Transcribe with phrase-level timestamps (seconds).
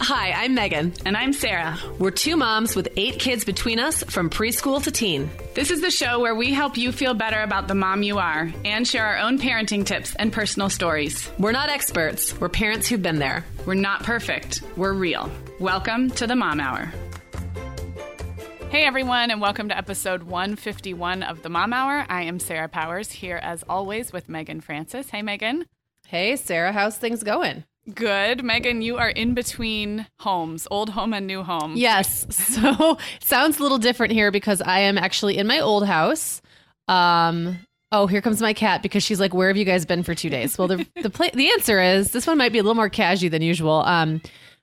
[0.00, 0.94] Hi, I'm Meagan.
[1.04, 1.76] And I'm Sarah.
[1.98, 5.28] We're two moms with eight kids between us from preschool to teen.
[5.54, 8.50] This is the show where we help you feel better about the mom you are
[8.64, 11.30] and share our own parenting tips and personal stories.
[11.38, 13.44] We're not experts, we're parents who've been there.
[13.66, 15.30] We're not perfect, we're real.
[15.58, 16.92] Welcome to the Mom Hour.
[18.70, 22.06] Hey everyone, and welcome to episode 151 of the Mom Hour.
[22.08, 25.10] I am Sarah Powers here as always with Meagan Francis.
[25.10, 25.66] Hey Meagan.
[26.06, 27.64] Hey Sarah, how's things going?
[27.94, 28.44] Good.
[28.44, 31.74] Meagan, you are in between homes, old home and new home.
[31.76, 32.26] Yes.
[32.58, 36.42] So sounds a little different here because I am actually in my old house.
[36.88, 37.58] Um,
[37.92, 40.28] oh, here comes my cat because she's like, "Where have you guys been for two
[40.28, 42.88] days?" Well, the the pla- the answer is this one might be a little more
[42.88, 43.82] casual than usual.
[43.84, 44.20] Um,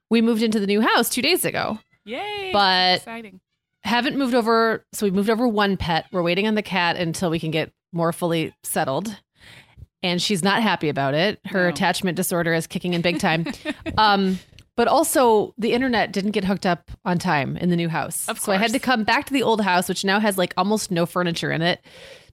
[0.10, 1.80] we moved into the new house two days ago.
[2.04, 2.50] Yay!
[2.52, 3.40] But exciting.
[3.84, 6.06] Haven't moved over, so we moved over one pet.
[6.12, 9.16] We're waiting on the cat until we can get more fully settled
[10.06, 11.40] and she's not happy about it.
[11.46, 11.70] Her No.
[11.70, 13.46] attachment disorder is kicking in big time.
[13.98, 14.40] um,
[14.76, 18.28] but also, the internet didn't get hooked up on time in the new house.
[18.28, 20.54] Of So I had to come back to the old house, which now has like
[20.58, 21.82] almost no furniture in it,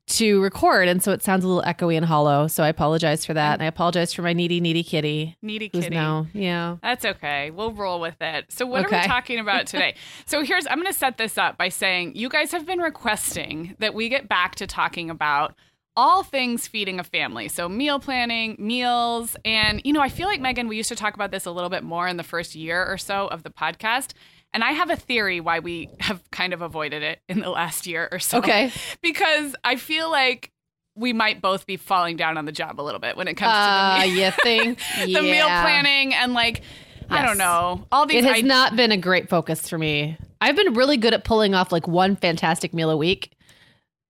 [0.08, 0.88] to record.
[0.88, 2.48] And so it sounds a little echoey and hollow.
[2.48, 3.54] So I apologize for that.
[3.54, 5.36] And I apologize for my needy, needy kitty.
[5.40, 5.90] Needy kitty.
[5.90, 6.76] now, yeah.
[6.82, 7.52] That's okay.
[7.52, 8.50] We'll roll with it.
[8.50, 9.94] So, what are we talking about today?
[10.26, 13.76] so, here's I'm going to set this up by saying you guys have been requesting
[13.78, 15.54] that we get back to talking about
[15.96, 17.48] all things feeding a family.
[17.48, 19.36] So, meal planning, meals.
[19.44, 21.70] And, you know, I feel like, Meagan, we used to talk about this a little
[21.70, 24.12] bit more in the first year or so of the podcast.
[24.54, 27.86] And I have a theory why we have kind of avoided it in the last
[27.86, 28.38] year or so.
[28.38, 28.70] Okay.
[29.02, 30.50] Because I feel like
[30.94, 33.52] we might both be falling down on the job a little bit when it comes
[33.54, 34.78] Uh, to the, you think?
[35.06, 36.60] the meal planning and like
[37.08, 40.16] I don't know all these It has ide- not been a great focus for me.
[40.42, 43.32] I've been really good at pulling off like one fantastic meal a week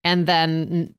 [0.05, 0.95] and then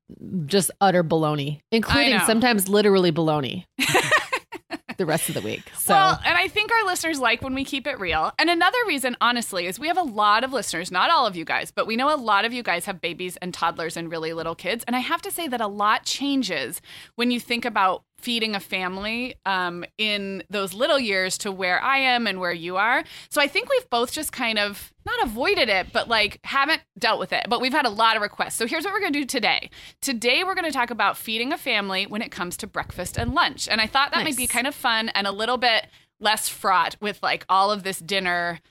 [0.45, 3.65] just utter baloney, including sometimes literally baloney
[4.97, 5.63] the rest of the week.
[5.77, 8.31] So, Well, and I think our listeners like when we keep it real.
[8.39, 11.45] And another reason, honestly, is we have a lot of listeners, not all of you
[11.45, 14.33] guys, but we know a lot of you guys have babies and toddlers and really
[14.33, 14.83] little kids.
[14.87, 16.81] And I have to say that a lot changes
[17.15, 21.97] when you think about feeding a family um, in those little years to where I
[21.97, 23.03] am and where you are.
[23.29, 27.19] So I think we've both just kind of not avoided it, but like haven't dealt
[27.19, 27.45] with it.
[27.49, 28.55] But we've had a lot of requests.
[28.55, 29.69] So here's what we're going to do today.
[30.01, 33.33] Today we're going to talk about feeding a family when it comes to breakfast and
[33.33, 33.67] lunch.
[33.67, 35.87] And I thought that might be kind of fun and a little bit
[36.21, 38.61] less fraught with like all of this dinner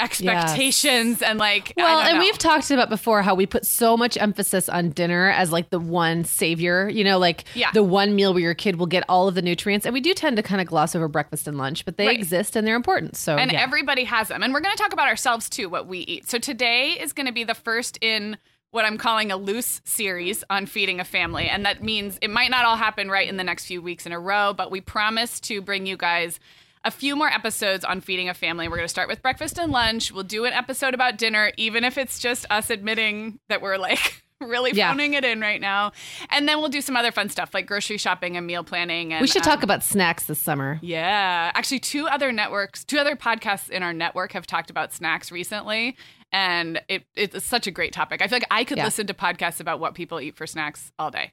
[0.00, 2.20] expectations and like I well, and know.
[2.20, 5.78] we've talked about before how we put so much emphasis on dinner as like the
[5.80, 7.70] one savior, you know, like Yeah.
[7.72, 9.86] the one meal where your kid will get all of the nutrients.
[9.86, 12.18] And we do tend to kind of gloss over breakfast and lunch, but they Right.
[12.18, 13.16] exist and they're important.
[13.16, 13.60] So, and yeah.
[13.60, 14.42] everybody has them.
[14.42, 16.28] And we're going to talk about ourselves too, what we eat.
[16.28, 18.36] So today is going to be the first in
[18.72, 21.48] what I'm calling a loose series on feeding a family.
[21.48, 24.12] And that means it might not all happen right in the next few weeks in
[24.12, 26.38] a row, but we promise to bring you guys
[26.84, 28.68] a few more episodes on feeding a family.
[28.68, 30.12] We're going to start with breakfast and lunch.
[30.12, 34.22] We'll do an episode about dinner, even if it's just us admitting that we're like
[34.40, 34.90] really Yeah.
[34.90, 35.92] phoning it in right now.
[36.30, 39.12] And then we'll do some other fun stuff like grocery shopping and meal planning.
[39.12, 40.78] And we should um, talk about snacks this summer.
[40.82, 41.50] yeah.
[41.54, 45.96] Actually, two other networks, two other podcasts in our network have talked about snacks recently.
[46.32, 48.22] And it, it's such a great topic.
[48.22, 48.84] I feel like I could Yeah.
[48.84, 51.32] listen to podcasts about what people eat for snacks all day.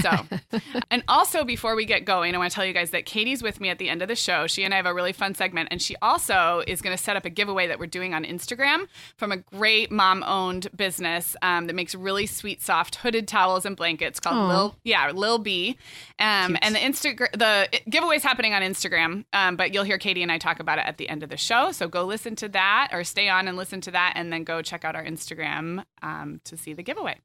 [0.00, 0.10] So,
[0.90, 3.60] and also before we get going, I want to tell you guys that Katie's with
[3.60, 4.46] me at the end of the show.
[4.46, 7.16] She and I have a really fun segment, and she also is going to set
[7.16, 8.86] up a giveaway that we're doing on Instagram
[9.16, 13.76] from a great mom owned business um, that makes really sweet soft hooded towels and
[13.76, 14.48] blankets called Aw.
[14.48, 14.76] Lil.
[14.84, 15.76] Yeah, Lil B.
[16.18, 19.24] Um, and the Instagram, the giveaway's happening on Instagram.
[19.32, 21.36] Um, but you'll hear Katie and I talk about it at the end of the
[21.36, 21.72] show.
[21.72, 24.62] So go listen to that, or stay on and listen to that, and then go
[24.62, 27.18] check out our Instagram um, to see the giveaway.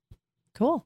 [0.54, 0.86] Cool.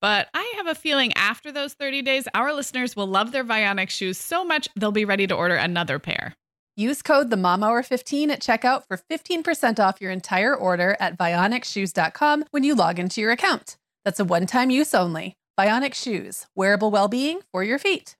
[0.00, 3.90] But I have a feeling after those 30 days, our listeners will love their Vionic
[3.90, 6.34] shoes so much they'll be ready to order another pair.
[6.76, 11.18] Use code the Mom Hour 15 at checkout for 15% off your entire order at
[11.18, 13.76] vionicshoes.com when you log into your account.
[14.04, 15.34] That's a one-time use only.
[15.58, 18.14] Vionic Shoes, wearable well-being for your feet.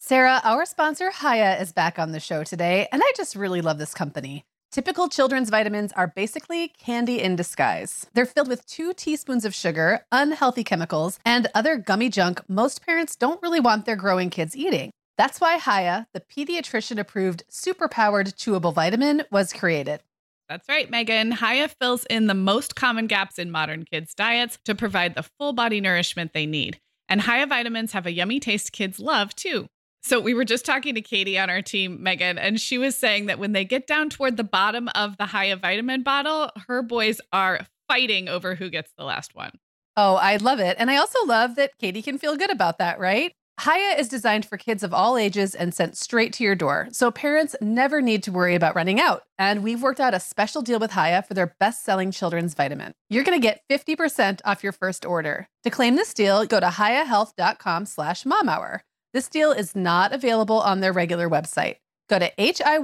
[0.00, 3.78] Sarah, our sponsor Hiya is back on the show today, and I just really love
[3.78, 4.44] this company.
[4.74, 8.08] Typical children's vitamins are basically candy in disguise.
[8.12, 13.14] They're filled with two teaspoons of sugar, unhealthy chemicals, and other gummy junk most parents
[13.14, 14.90] don't really want their growing kids eating.
[15.16, 20.02] That's why Hiya, the pediatrician approved superpowered chewable vitamin, was created.
[20.48, 21.30] That's right, Meagan.
[21.30, 25.52] Hiya fills in the most common gaps in modern kids' diets to provide the full
[25.52, 26.80] body nourishment they need.
[27.08, 29.68] And Hiya vitamins have a yummy taste kids love, too.
[30.06, 33.24] So we were just talking to Katie on our team, Meagan, and she was saying
[33.26, 37.22] that when they get down toward the bottom of the Hiya vitamin bottle, her boys
[37.32, 39.52] are fighting over who gets the last one.
[39.96, 40.76] Oh, I love it.
[40.78, 43.32] And I also love that Katie can feel good about that, right?
[43.64, 47.10] Hiya is designed for kids of all ages and sent straight to your door, so
[47.10, 49.22] parents never need to worry about running out.
[49.38, 52.92] And we've worked out a special deal with Hiya for their best-selling children's vitamin.
[53.08, 55.48] You're going to get 50% off your first order.
[55.62, 58.80] To claim this deal, go to hiyahealth.com slash momhour.
[59.14, 61.76] This deal is not available on their regular website.
[62.08, 62.82] Go to H-I-Y-A-H-E-A-L-T-H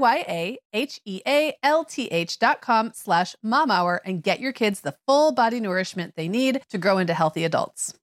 [2.39, 6.79] dot com slash momhour and get your kids the full body nourishment they need to
[6.79, 7.99] grow into healthy adults.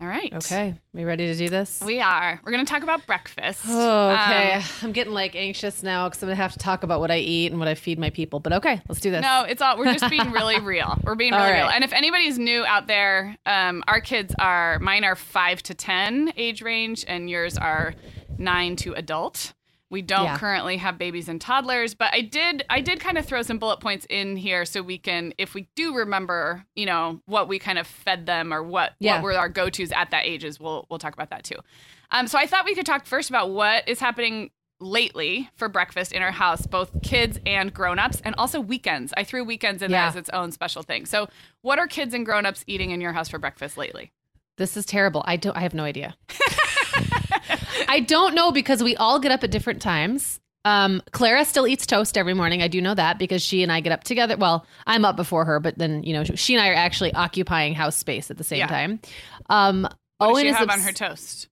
[0.00, 0.32] All right.
[0.32, 1.82] Okay, we ready to do this?
[1.84, 2.40] We are.
[2.42, 3.60] We're going to talk about breakfast.
[3.68, 4.54] Oh, okay.
[4.54, 7.18] Um, I'm getting like anxious now because I'm gonna have to talk about what I
[7.18, 8.40] eat and what I feed my people.
[8.40, 9.20] But okay, let's do this.
[9.20, 9.76] No, it's all.
[9.76, 10.98] We're just being really real.
[11.04, 11.68] We're being All really real.
[11.68, 16.32] And if anybody's new out there, um, our kids are mine are five to ten
[16.34, 17.94] age range, and yours are
[18.38, 19.52] nine to adult.
[19.90, 20.38] We don't Yeah.
[20.38, 22.64] currently have babies and toddlers, but I did.
[22.70, 25.66] I did kind of throw some bullet points in here so we can, if we
[25.74, 29.14] do remember, you know, what we kind of fed them or what Yeah.
[29.16, 30.60] what were our go tos at that ages.
[30.60, 31.56] We'll we'll talk about that too.
[32.12, 34.50] Um, so I thought we could talk first about what is happening
[34.80, 39.12] lately for breakfast in our house, both kids and grown-ups, and also weekends.
[39.16, 40.08] I threw weekends in there Yeah.
[40.08, 41.04] as its own special thing.
[41.04, 41.28] So
[41.62, 44.10] what are kids and grown-ups eating in your house for breakfast lately?
[44.56, 45.22] This is terrible.
[45.26, 45.56] I don't.
[45.56, 46.16] I have no idea.
[47.88, 50.40] I don't know because we all get up at different times.
[50.64, 52.62] Um, Clara still eats toast every morning.
[52.62, 54.36] I do know that because she and I get up together.
[54.36, 57.74] Well, I'm up before her, but then you know she and I are actually occupying
[57.74, 58.66] house space at the same Yeah.
[58.66, 59.00] time.
[59.48, 59.82] Um,
[60.18, 61.48] What Owen does she is have on her toast?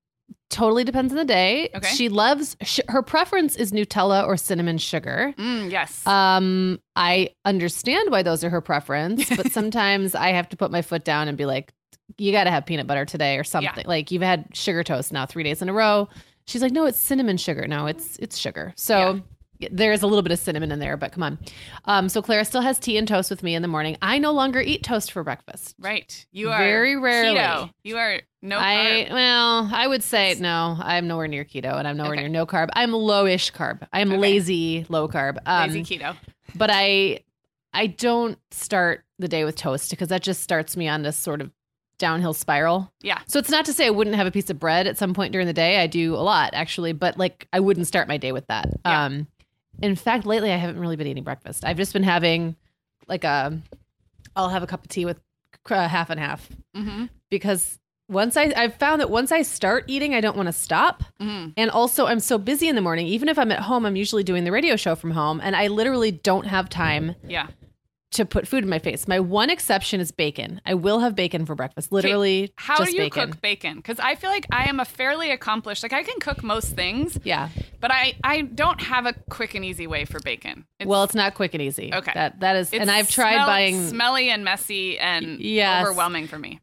[0.50, 1.68] totally depends on the day.
[1.74, 1.88] Okay.
[1.88, 5.34] She loves sh- her preference is Nutella or cinnamon sugar.
[5.38, 6.06] Mm, yes.
[6.06, 10.80] Um, I understand why those are her preference, but sometimes I have to put my
[10.82, 11.72] foot down and be like,
[12.16, 13.84] you got to have peanut butter today or something.
[13.86, 16.08] Like you've had sugar toast now three days in a row.
[16.46, 17.66] She's like, no, it's cinnamon sugar.
[17.68, 18.72] No, it's it's sugar.
[18.76, 19.20] So
[19.72, 21.38] there is a little bit of cinnamon in there, but come on.
[21.84, 23.96] Um, so Clara still has tea and toast with me in the morning.
[24.00, 25.74] I no longer eat toast for breakfast.
[25.80, 26.24] right.
[26.30, 27.36] You are very rarely.
[27.38, 27.70] keto.
[27.82, 30.76] You are no I well, I would say no.
[30.80, 32.20] I'm nowhere near keto, and I'm nowhere Okay.
[32.22, 32.68] near no carb.
[32.74, 33.86] I'm lowish carb.
[33.92, 34.18] I'm Okay.
[34.20, 35.38] lazy low carb.
[35.44, 36.16] Um, lazy keto.
[36.54, 37.20] but I
[37.74, 41.40] I don't start the day with toast because that just starts me on this sort
[41.42, 41.50] of
[41.98, 42.92] downhill spiral.
[43.02, 43.18] Yeah.
[43.26, 45.32] So it's not to say I wouldn't have a piece of bread at some point
[45.32, 45.80] during the day.
[45.80, 48.68] I do a lot actually, but like I wouldn't start my day with that.
[48.84, 49.04] Yeah.
[49.04, 49.26] Um
[49.80, 51.64] in fact, lately I haven't really been eating breakfast.
[51.64, 52.56] I've just been having
[53.06, 53.60] like a
[54.36, 55.18] I'll have a cup of tea with
[55.70, 57.06] uh, half and half Mm-hmm.
[57.30, 57.78] because
[58.08, 61.02] once I I've found that once I start eating, I don't want to stop.
[61.20, 61.50] Mm-hmm.
[61.58, 63.06] And also, I'm so busy in the morning.
[63.06, 65.66] Even if I'm at home, I'm usually doing the radio show from home, and I
[65.66, 67.48] literally don't have time Yeah.
[68.12, 69.06] To put food in my face.
[69.06, 70.60] My one exception is bacon.
[70.64, 71.92] I will have bacon for breakfast.
[71.92, 73.30] Literally, How just do you bacon.
[73.32, 73.76] cook bacon?
[73.76, 75.82] Because I feel like I am a fairly accomplished.
[75.82, 77.50] Like I can cook most things, Yeah.
[77.80, 80.64] but I I don't have a quick and easy way for bacon.
[80.80, 81.92] It's, well, it's not quick and easy.
[81.92, 82.12] Okay.
[82.14, 83.88] That that is, it's and I've tried smell- buying.
[83.88, 85.84] smelly and messy and Yes.
[85.86, 86.60] overwhelming for me.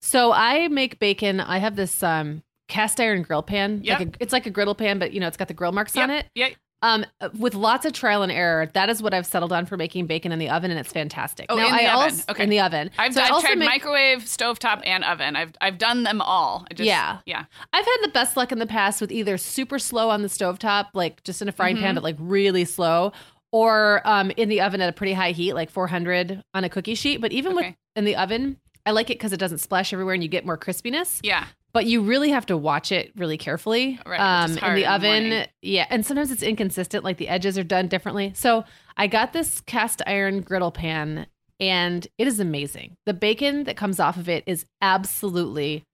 [0.00, 1.40] So I make bacon.
[1.40, 3.80] I have this um cast iron grill pan.
[3.82, 3.98] Yep.
[3.98, 5.96] Like a, it's like a griddle pan, but you know it's got the grill marks
[5.96, 6.26] on it.
[6.34, 6.48] Yeah.
[6.80, 7.04] Um,
[7.38, 10.30] with lots of trial and error, that is what I've settled on for making bacon
[10.30, 11.46] in the oven, and it's fantastic.
[11.48, 12.02] Oh, now, in the I oven.
[12.18, 12.42] Also, Okay.
[12.44, 12.90] in the oven.
[12.98, 15.34] I've, So I've also tried make- microwave, stovetop, and oven.
[15.34, 16.64] I've I've done them all.
[16.70, 17.18] I just, Yeah.
[17.26, 17.44] Yeah.
[17.72, 20.86] I've had the best luck in the past with either super slow on the stovetop,
[20.94, 21.84] like just in a frying Mm-hmm.
[21.84, 23.12] pan, but like really slow,
[23.50, 26.94] or um, in the oven at a pretty high heat, like 400 on a cookie
[26.94, 27.20] sheet.
[27.20, 30.22] But even with in the oven, I like it because it doesn't splash everywhere and
[30.22, 31.18] you get more crispiness.
[31.22, 31.44] Yeah.
[31.78, 34.00] But you really have to watch it really carefully.
[34.04, 37.04] Right, Um, in the in the oven, yeah, and sometimes it's inconsistent.
[37.04, 38.32] Like the edges are done differently.
[38.34, 38.64] So
[38.96, 41.28] I got this cast iron griddle pan,
[41.60, 42.96] and it is amazing.
[43.06, 45.84] The bacon that comes off of it is absolutely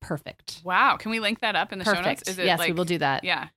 [0.00, 0.60] perfect.
[0.62, 0.96] Wow.
[0.96, 2.22] Can we link that up in the show notes?
[2.28, 3.24] Is it yes, like, we will do that.
[3.24, 3.48] Yeah.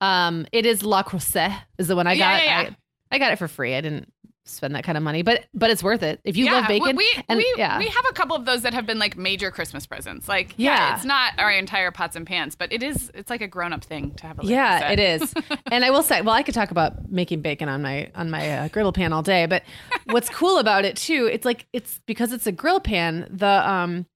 [0.00, 2.44] Um, it is Le Creuset is the one I Yeah, got.
[2.44, 2.70] yeah, yeah.
[3.12, 3.76] I, I got it for free.
[3.76, 4.12] I didn't
[4.48, 6.96] spend that kind of money, but but it's worth it if you yeah, love bacon.
[6.96, 9.16] We we, and we, yeah, we have a couple of those that have been like
[9.16, 10.28] major Christmas presents.
[10.28, 10.96] Like yeah, Yeah.
[10.96, 13.10] it's not our entire pots and pans, but it is.
[13.14, 14.44] It's like a grown up thing to have a.
[14.44, 14.98] yeah, set.
[14.98, 15.34] it is.
[15.72, 18.50] and I will say, well, I could talk about making bacon on my on my
[18.50, 19.62] uh, griddle pan all day, but
[20.06, 23.28] what's cool about it too, it's like it's because it's a grill pan.
[23.30, 24.06] The um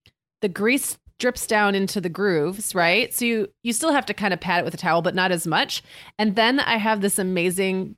[0.41, 3.13] the grease drips down into the grooves, right?
[3.13, 5.31] So you you still have to kind of pat it with a towel, but not
[5.31, 5.81] as much.
[6.19, 7.95] And then I have this amazing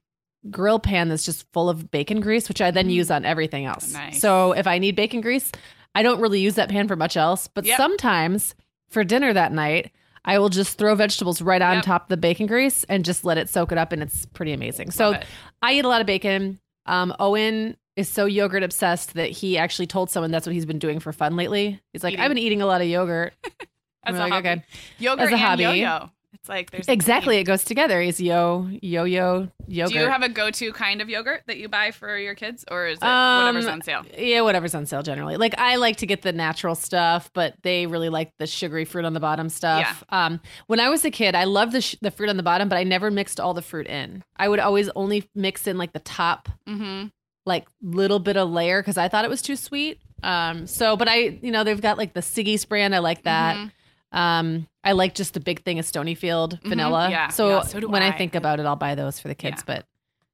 [0.51, 3.93] grill pan that's just full of bacon grease, which I then use on everything else.
[3.93, 4.19] Nice.
[4.21, 5.51] So if I need bacon grease,
[5.95, 7.47] I don't really use that pan for much else.
[7.47, 7.77] But Yep.
[7.77, 8.55] sometimes
[8.89, 9.91] for dinner that night,
[10.23, 11.83] I will just throw vegetables right on Yep.
[11.85, 14.53] top of the bacon grease and just let it soak it up, and it's pretty
[14.53, 14.91] amazing.
[14.91, 15.25] So it.
[15.61, 16.59] I eat a lot of bacon.
[16.85, 20.79] Um, Owen is so yogurt obsessed that he actually told someone that's what he's been
[20.79, 21.79] doing for fun lately.
[21.93, 22.23] He's like, Eating.
[22.23, 23.33] I've been eating a lot of yogurt.
[24.05, 24.49] As a like, hobby.
[24.49, 24.63] okay.
[24.99, 25.63] Yogurt As a and hobby.
[25.63, 26.09] yo-yo.
[26.45, 27.99] It's like there's Exactly, it goes together.
[28.01, 29.93] Is yo yo yo yogurt.
[29.93, 32.85] Do you have a go-to kind of yogurt that you buy for your kids, or
[32.85, 34.03] is it Um, whatever's on sale?
[34.15, 35.37] Yeah, whatever's on sale generally.
[35.37, 39.05] Like I like to get the natural stuff, but they really like the sugary fruit
[39.05, 40.03] on the bottom stuff.
[40.09, 42.69] Um, when I was a kid, I loved the sh- the fruit on the bottom,
[42.69, 44.23] but I never mixed all the fruit in.
[44.37, 47.07] I would always only mix in like the top, Mm-hmm.
[47.47, 49.99] like little bit of layer because I thought it was too sweet.
[50.21, 52.93] Um, so but I, you know, they've got like the Siggi's brand.
[52.93, 53.57] I like that.
[53.57, 53.71] Mhm.
[54.15, 57.03] Um, I like just the big thing of Stonyfield vanilla.
[57.03, 57.11] Mm-hmm.
[57.11, 58.07] Yeah, So, yeah, so when I.
[58.09, 58.17] I.
[58.17, 59.57] think about it, I'll buy those for the kids.
[59.67, 59.75] Yeah.
[59.75, 59.85] But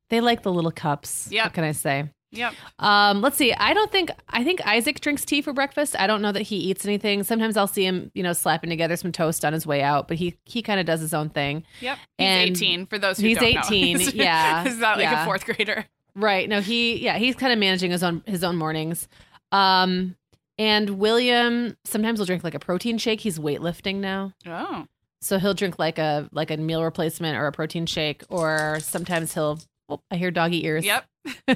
[0.10, 1.28] they like the little cups.
[1.32, 1.46] Yeah.
[1.46, 2.10] What can I say?
[2.34, 2.54] Yep.
[2.80, 3.54] Um, let's see.
[3.54, 5.98] I don't think I think Isaac drinks tea for breakfast.
[6.00, 7.24] I don't know that he eats anything.
[7.24, 10.16] Sometimes I'll see him, you know, slapping together some toast on his way out, but
[10.16, 11.66] he he kind of does his own thing.
[11.82, 11.98] Yep.
[12.18, 12.86] He's And 18.
[12.86, 13.62] For those who he's don't know.
[13.66, 15.24] 18, He's- yeah, He's not like yeah.
[15.24, 15.86] a fourth grader.
[16.16, 16.48] Right.
[16.48, 19.10] No, he yeah, he's kind of managing his own his own mornings.
[19.52, 20.16] Um
[20.62, 23.20] and William sometimes will drink like a protein shake.
[23.20, 24.34] He's weightlifting now.
[24.46, 24.86] Oh.
[25.22, 29.34] So he'll drink like a like a meal replacement or a protein shake or sometimes
[29.34, 30.86] he'll oh, I hear doggy ears.
[30.86, 31.06] Yep.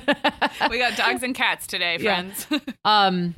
[0.69, 2.15] We got dogs and cats today, Yeah.
[2.31, 2.47] friends.
[2.85, 3.35] um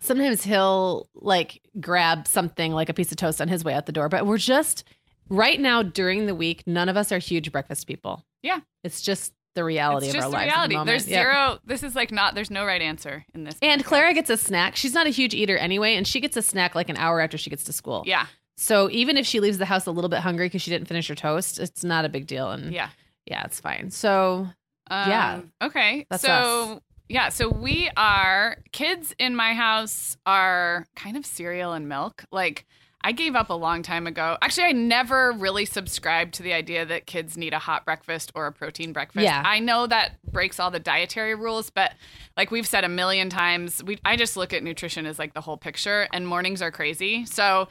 [0.00, 3.92] sometimes he'll like grab something like a piece of toast on his way out the
[3.92, 4.84] door but we're just
[5.28, 8.60] right now during the week none of us are huge breakfast people Yeah.
[8.82, 10.76] it's just the reality it's of just our the lives reality.
[10.76, 10.84] the.
[10.84, 11.22] There's Yep.
[11.22, 11.58] zero.
[11.64, 12.34] This is like not.
[12.34, 13.56] There's no right answer in this.
[13.62, 16.42] and clara gets a snack she's not a huge eater anyway and she gets a
[16.42, 18.26] snack like an hour after she gets to school Yeah.
[18.56, 21.08] so even if she leaves the house a little bit hungry because she didn't finish
[21.08, 22.90] her toast it's not a big deal and Yeah.
[23.26, 24.46] yeah it's fine so
[24.90, 25.34] Yeah.
[25.34, 26.06] Um, Okay.
[26.10, 26.80] That's so us.
[27.08, 32.24] yeah, so we are kids in my house are kind of cereal and milk.
[32.32, 32.66] Like
[33.02, 34.36] I gave up a long time ago.
[34.42, 38.46] Actually, I never really subscribed to the idea that kids need a hot breakfast or
[38.46, 39.24] a protein breakfast.
[39.24, 39.42] Yeah.
[39.44, 41.92] I know that breaks all the dietary rules, but
[42.36, 45.40] like we've said a million times, we I just look at nutrition as like the
[45.40, 47.24] whole picture and mornings are crazy.
[47.24, 47.68] So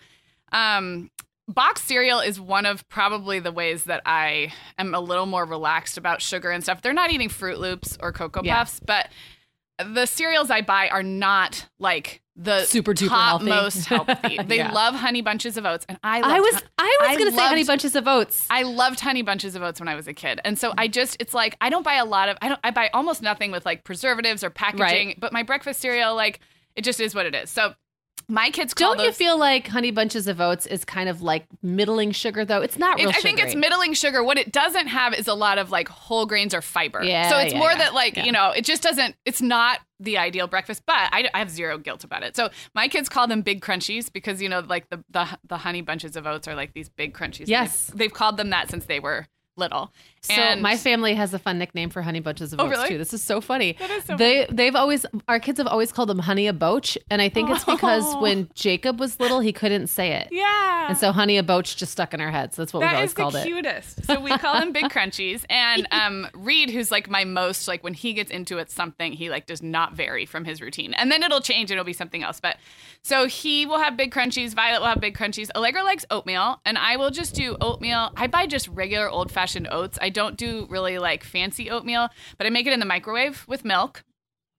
[0.51, 1.12] um
[1.48, 5.98] boxed cereal is one of probably the ways that I am a little more relaxed
[5.98, 6.81] about sugar and stuff.
[6.81, 8.59] They're not eating Froot Loops or Cocoa Yeah.
[8.59, 9.09] Puffs, but
[9.79, 13.46] the cereals I buy are not like the Super duper top healthy.
[13.50, 14.38] most healthy.
[14.48, 14.72] They Yeah.
[14.72, 17.65] love honey bunches of oats, and I i was i was I gonna say honey
[17.65, 20.39] bunches of oats I loved honey bunches of oats when I was a kid.
[20.46, 22.72] And so I just it's like I don't buy a lot of I don't I
[22.72, 26.39] buy almost nothing with like preservatives or packaging, but my breakfast cereal like
[26.75, 27.50] it just is what it is.
[27.50, 27.74] So
[28.29, 31.45] my kids call Don't you feel like honey bunches of oats is kind of like
[31.62, 32.62] middling sugar though?
[32.62, 34.24] It's not It- I think it's middling sugar.
[34.24, 37.03] What it doesn't have is a lot of like whole grains or fiber.
[37.03, 38.25] Yeah, so it's yeah, more yeah, that like yeah.
[38.25, 39.15] you know it just doesn't.
[39.25, 42.36] It's not the ideal breakfast, but I, I have zero guilt about it.
[42.36, 45.81] So my kids call them big crunchies because you know like the the, the honey
[45.81, 47.48] bunches of oats are like these big crunchies.
[47.48, 47.88] Yes.
[47.88, 49.25] they've, they've called them that since they were
[49.60, 49.92] little.
[50.22, 52.89] So and my family has a fun nickname for honey bunches of Oh, oats really?
[52.89, 52.98] too.
[52.98, 53.78] This is so funny.
[53.80, 56.98] That is so they they've always our kids have always called them honey a boach,
[57.10, 58.20] and I think it's because Oh.
[58.22, 60.88] when Jacob was little, he couldn't say it, yeah.
[60.89, 62.58] and so honey a boach just stuck in our heads.
[62.58, 63.44] That's what we've That always is the called it.
[63.46, 64.06] cutest.
[64.06, 65.46] So we call them big crunchies.
[65.50, 69.30] And um, Reed, who's like my most like when he gets into it something, he
[69.30, 70.94] like does not vary from his routine.
[70.96, 72.39] And then it'll change and it'll be something else.
[72.42, 72.58] But
[73.04, 74.54] so he will have big crunchies.
[74.54, 75.50] Violet will have big crunchies.
[75.56, 78.12] Allegra likes oatmeal, and I will just do oatmeal.
[78.18, 79.98] I buy just regular old fashioned oats.
[80.01, 83.65] I don't do really like fancy oatmeal, but I make it in the microwave with
[83.65, 84.03] milk.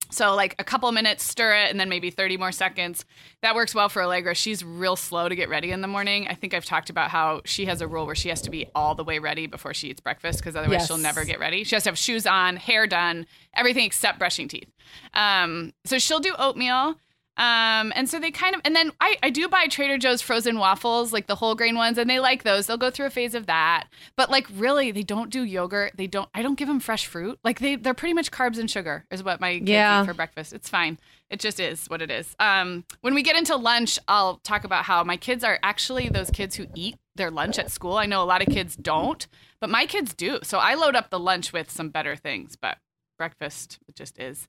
[0.09, 3.05] So like a couple minutes, stir it, and then maybe 30 more seconds.
[3.41, 4.35] That works well for Allegra.
[4.35, 6.27] She's real slow to get ready in the morning.
[6.27, 8.67] I think I've talked about how she has a rule where she has to be
[8.75, 10.87] all the way ready before she eats breakfast because otherwise Yes.
[10.87, 11.63] she'll never get ready.
[11.63, 14.69] She has to have shoes on, hair done, everything except brushing teeth.
[15.13, 16.95] Um, so she'll do oatmeal.
[17.37, 20.59] Um, and so they kind of, and then I, I do buy Trader Joe's frozen
[20.59, 22.67] waffles, like the whole grain ones, and they like those.
[22.67, 23.85] They'll go through a phase of that.
[24.15, 25.93] But like really, they don't do yogurt.
[25.95, 27.39] They don't, I don't give them fresh fruit.
[27.43, 30.03] Like they, they're pretty much carbs and sugar is what my kids Yeah.
[30.03, 30.53] eat for breakfast.
[30.53, 30.99] It's fine.
[31.29, 32.35] It just is what it is.
[32.39, 36.29] Um, when we get into lunch, I'll talk about how my kids are actually those
[36.29, 37.95] kids who eat their lunch at school.
[37.95, 39.25] I know a lot of kids don't,
[39.61, 40.39] but my kids do.
[40.43, 42.77] So I load up the lunch with some better things, but
[43.17, 44.47] breakfast, it just is.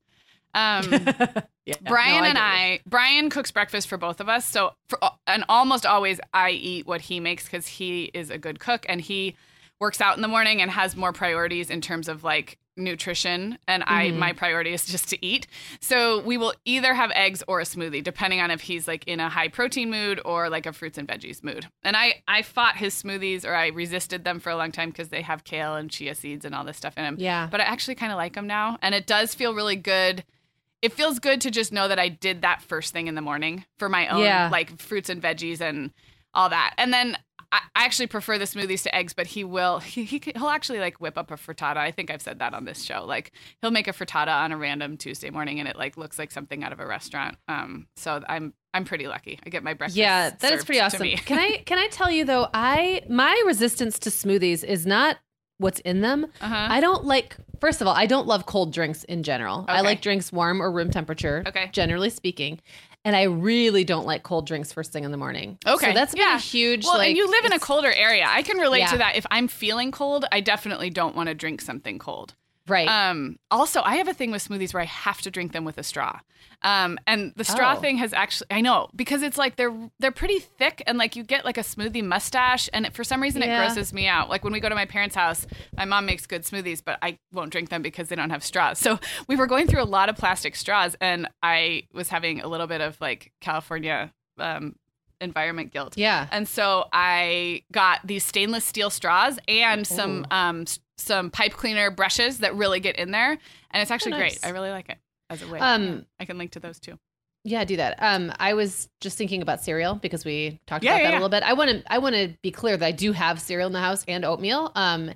[0.54, 0.84] Um,
[1.64, 2.38] Yeah, Brian no, and.
[2.38, 4.44] I, Brian cooks breakfast for both of us.
[4.44, 8.58] So, for, and almost always I eat what he makes because he is a good
[8.58, 9.36] cook and he
[9.78, 13.58] works out in the morning and has more priorities in terms of like nutrition.
[13.68, 14.16] And I, Mhm.
[14.18, 15.46] my priority is just to eat.
[15.80, 19.20] So we will either have eggs or a smoothie, depending on if he's like in
[19.20, 21.68] a high protein mood or like a fruits and veggies mood.
[21.84, 25.10] And I, I fought his smoothies or I resisted them for a long time because
[25.10, 27.46] they have kale and chia seeds and all this stuff in them Yeah.
[27.48, 28.78] but I actually kind of like them now.
[28.82, 30.24] And it does feel really good.
[30.82, 33.64] It feels good to just know that I did that first thing in the morning
[33.78, 34.48] for my own, Yeah.
[34.50, 35.92] like fruits and veggies and
[36.34, 36.74] all that.
[36.76, 37.16] And then
[37.52, 40.80] I, I actually prefer the smoothies to eggs, but he will, he, he he'll actually
[40.80, 41.76] like whip up a frittata.
[41.76, 43.04] I think I've said that on this show.
[43.04, 46.32] Like he'll make a frittata on a random Tuesday morning and it like looks like
[46.32, 47.36] something out of a restaurant.
[47.48, 49.38] Um, so I'm, I'm pretty lucky.
[49.46, 49.98] I get my breakfast.
[49.98, 51.06] Yeah, that is pretty awesome.
[51.26, 55.18] can I can I tell you though, I my resistance to smoothies is not
[55.62, 56.26] what's in them.
[56.40, 56.66] Uh-huh.
[56.70, 59.64] I don't like first of all, I don't love cold drinks in general.
[59.68, 61.70] I like drinks warm or room temperature, Okay.
[61.72, 62.60] generally speaking.
[63.04, 65.58] And I really don't like cold drinks first thing in the morning.
[65.66, 65.86] Okay.
[65.88, 66.36] So that's been Yeah.
[66.36, 68.26] a huge Well, like and you live in a colder area.
[68.28, 68.90] I can relate Yeah.
[68.92, 69.16] to that.
[69.16, 72.34] If I'm feeling cold, I definitely don't want to drink something cold.
[72.68, 72.88] Right.
[72.88, 75.78] Um, also, I have a thing with smoothies where I have to drink them with
[75.78, 76.20] a straw.
[76.64, 77.80] Um, and the straw Oh.
[77.80, 81.24] thing has actually, I know, because it's like they're they're pretty thick and like you
[81.24, 83.54] get like a smoothie mustache, and it, for some reason Yeah.
[83.54, 84.28] it grosses me out.
[84.28, 85.44] Like when we go to my parents' house,
[85.76, 88.78] my mom makes good smoothies, but I won't drink them because they don't have straws.
[88.78, 92.46] So we were going through a lot of plastic straws, and I was having a
[92.48, 94.76] little bit of like California um,
[95.20, 95.96] environment guilt.
[95.96, 96.26] yeah.
[96.32, 100.64] And so I got these stainless steel straws and some um
[101.02, 104.38] some pipe cleaner brushes that really get in there, and it's actually Oh, nice.
[104.38, 104.48] great.
[104.48, 104.98] I really like it
[105.30, 105.58] as a way.
[105.58, 106.98] Um, I can link to those too.
[107.44, 107.96] Yeah, do that.
[108.00, 111.14] Um, I was just thinking about cereal because we talked Yeah, about yeah, that yeah.
[111.16, 111.42] a little bit.
[111.42, 113.80] I want to I want to be clear that I do have cereal in the
[113.80, 114.70] house and oatmeal.
[114.76, 115.10] Um,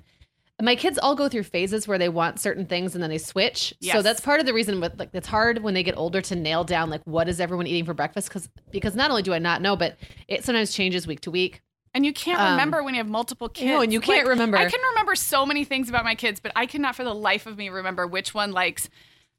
[0.61, 3.75] my kids all go through phases where they want certain things and then they switch.
[3.79, 6.35] So that's part of the reason with like it's hard when they get older to
[6.35, 9.39] nail down like what is everyone eating for breakfast because because not only do I
[9.39, 9.97] not know, but
[10.27, 11.61] it sometimes changes week to week.
[11.93, 13.67] And you can't Um, remember when you have multiple kids.
[13.67, 14.57] No, and you can't remember.
[14.57, 17.45] I can remember so many things about my kids, but I cannot for the life
[17.45, 18.89] of me remember which one likes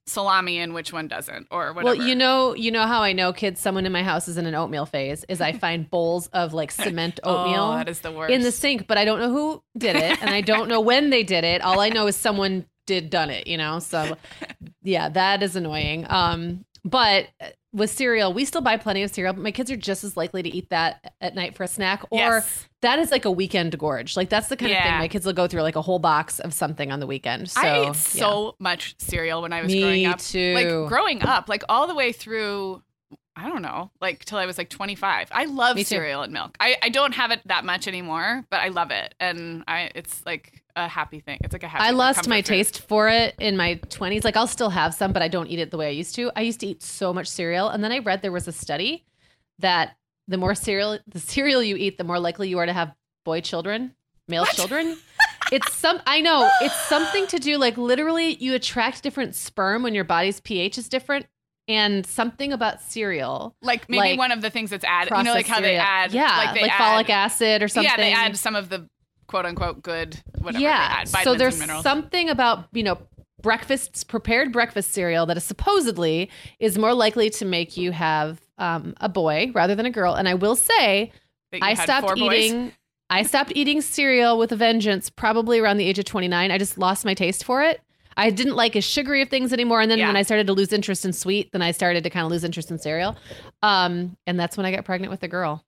[0.07, 1.97] salami and which one doesn't, or whatever.
[1.99, 3.61] Well, you know, you know how I know kids.
[3.61, 5.25] Someone in my house is in an oatmeal phase.
[5.29, 7.65] Is I find bowls of like cement oatmeal.
[7.65, 8.33] Oh, that is the worst.
[8.33, 11.11] in the sink, but I don't know who did it and I don't know when
[11.11, 11.61] they did it.
[11.61, 13.81] All I know is someone did done it, you know?
[13.81, 14.17] So
[14.83, 16.07] yeah, that is annoying.
[16.09, 19.77] Um, but uh, with cereal, we still buy plenty of cereal, but my kids are
[19.77, 22.69] just as likely to eat that at night for a snack or Yes.
[22.83, 24.17] that is like a weekend gorge.
[24.17, 26.39] Like that's the kind of thing my kids will go through like a whole box
[26.41, 27.51] of something on the weekend.
[27.51, 27.93] So I ate yeah.
[27.93, 30.19] so much cereal when I was Me growing up.
[30.19, 30.55] too.
[30.55, 32.83] Like growing up, like all the way through
[33.37, 35.29] I don't know, like till I was like 25.
[35.31, 36.57] I love cereal and milk.
[36.59, 39.15] I, I don't have it that much anymore, but I love it.
[39.21, 41.39] And I it's like a happy thing.
[41.43, 42.47] It's like a happy I lost my food.
[42.47, 44.25] taste for it in my 20s.
[44.25, 46.31] Like I'll still have some, but I don't eat it the way I used to.
[46.37, 49.05] I used to eat so much cereal, and then I read there was a study
[49.59, 52.95] that the more cereal the cereal you eat, the more likely you are to have
[53.25, 53.95] boy children,
[54.29, 54.97] male children.
[55.53, 59.95] it's some I know, it's something to do like literally you attract different sperm when
[59.95, 61.27] your body's pH is different
[61.69, 63.55] and something about cereal.
[63.63, 66.13] Like maybe like, one of the things that's added, you know, like how they add,
[66.13, 67.91] yeah, like they like add, folic acid or something.
[67.91, 68.89] Yeah, they add some of the
[69.29, 70.61] quote unquote good whatever.
[70.63, 71.05] yeah.
[71.05, 72.99] they add, so there's something about, you know,
[73.41, 78.95] breakfasts, prepared breakfast cereal that is supposedly is more likely to make you have um,
[79.01, 80.15] a boy rather than a girl.
[80.15, 81.13] And I will say,
[81.63, 82.73] I stopped eating.
[83.11, 86.51] I stopped eating cereal with a vengeance probably around the age of 29.
[86.51, 87.81] I just lost my taste for it.
[88.19, 89.81] I didn't like as sugary of things anymore.
[89.81, 90.09] And then Yeah.
[90.09, 92.45] when I started to lose interest in sweet, then I started to kind of lose
[92.45, 93.17] interest in cereal.
[93.63, 95.65] Um, and that's when I got pregnant with a girl.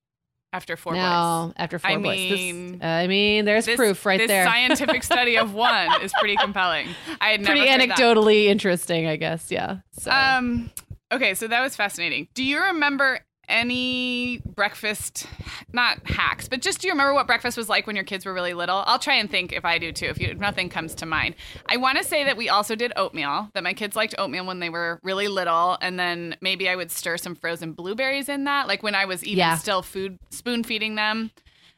[0.53, 0.99] After four boys.
[0.99, 2.19] now, after four I boys.
[2.29, 4.45] This- mean, I mean, there's This- proof right this there.
[4.45, 6.89] scientific study of one is pretty compelling.
[7.21, 7.97] I had never Pretty heard that.
[7.97, 9.51] anecdotally interesting, I guess.
[9.51, 9.77] Yeah.
[9.93, 10.71] So Um.
[11.13, 12.29] Okay, so that was fascinating.
[12.35, 15.27] Do you remember any breakfast,
[15.73, 18.33] not hacks, but just do you remember what breakfast was like when your kids were
[18.33, 18.83] really little?
[18.87, 20.07] I'll try and think if I do too.
[20.07, 21.35] If, you, if nothing comes to mind,
[21.67, 23.51] I want to say that we also did oatmeal.
[23.55, 26.91] That my kids liked oatmeal when they were really little, and then maybe I would
[26.91, 29.57] stir some frozen blueberries in that, like when I was even Yeah.
[29.57, 31.31] still food spoon feeding them.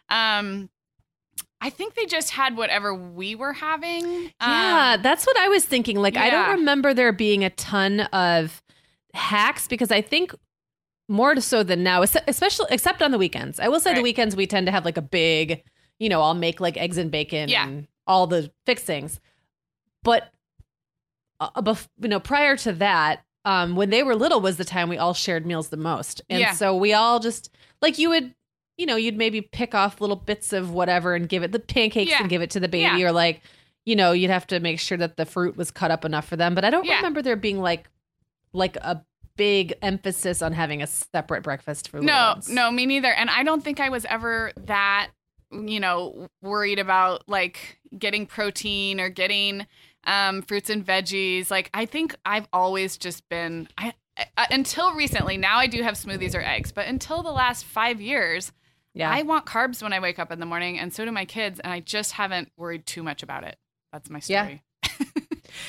[0.09, 0.69] Um.
[1.65, 4.33] I think they just had whatever we were having.
[4.41, 5.97] Yeah, Um, that's what I was thinking.
[5.97, 8.61] Like, I don't remember there being a ton of
[9.15, 10.35] hacks because I think
[11.13, 13.61] more so than now, especially except on the weekends.
[13.61, 15.63] I will say the weekends we tend to have like a big,
[15.99, 17.67] you know, I'll make like eggs and bacon Yeah.
[17.69, 19.21] and all the fixings.
[20.03, 20.33] But
[21.41, 24.89] uh, bef- you know, prior to that, um, when they were little was the time
[24.89, 26.53] we all shared meals the most, and Yeah.
[26.53, 28.35] so we all just like you would.
[28.79, 32.11] You know, you'd maybe pick off little bits of whatever and give it the pancakes
[32.11, 32.21] Yeah.
[32.21, 33.07] and give it to the baby, Yeah.
[33.09, 33.43] or like,
[33.85, 36.37] you know, you'd have to make sure that the fruit was cut up enough for
[36.37, 36.55] them.
[36.55, 37.89] But I don't remember there being like,
[38.55, 39.05] like a
[39.37, 42.49] big emphasis on having a separate breakfast for no ones.
[42.49, 43.13] no me neither.
[43.13, 45.11] And i don't think i was ever that
[45.51, 49.67] you know worried about like getting protein or getting
[50.05, 51.51] um, fruits and veggies.
[51.51, 53.93] Like i think i've always just been I,
[54.37, 58.01] I until recently now i do have smoothies or eggs but until the last five
[58.01, 58.53] years
[58.95, 61.25] yeah, i want carbs when i wake up in the morning and so do my
[61.25, 63.57] kids and i just haven't worried too much about it.
[63.93, 64.59] That's my Yeah.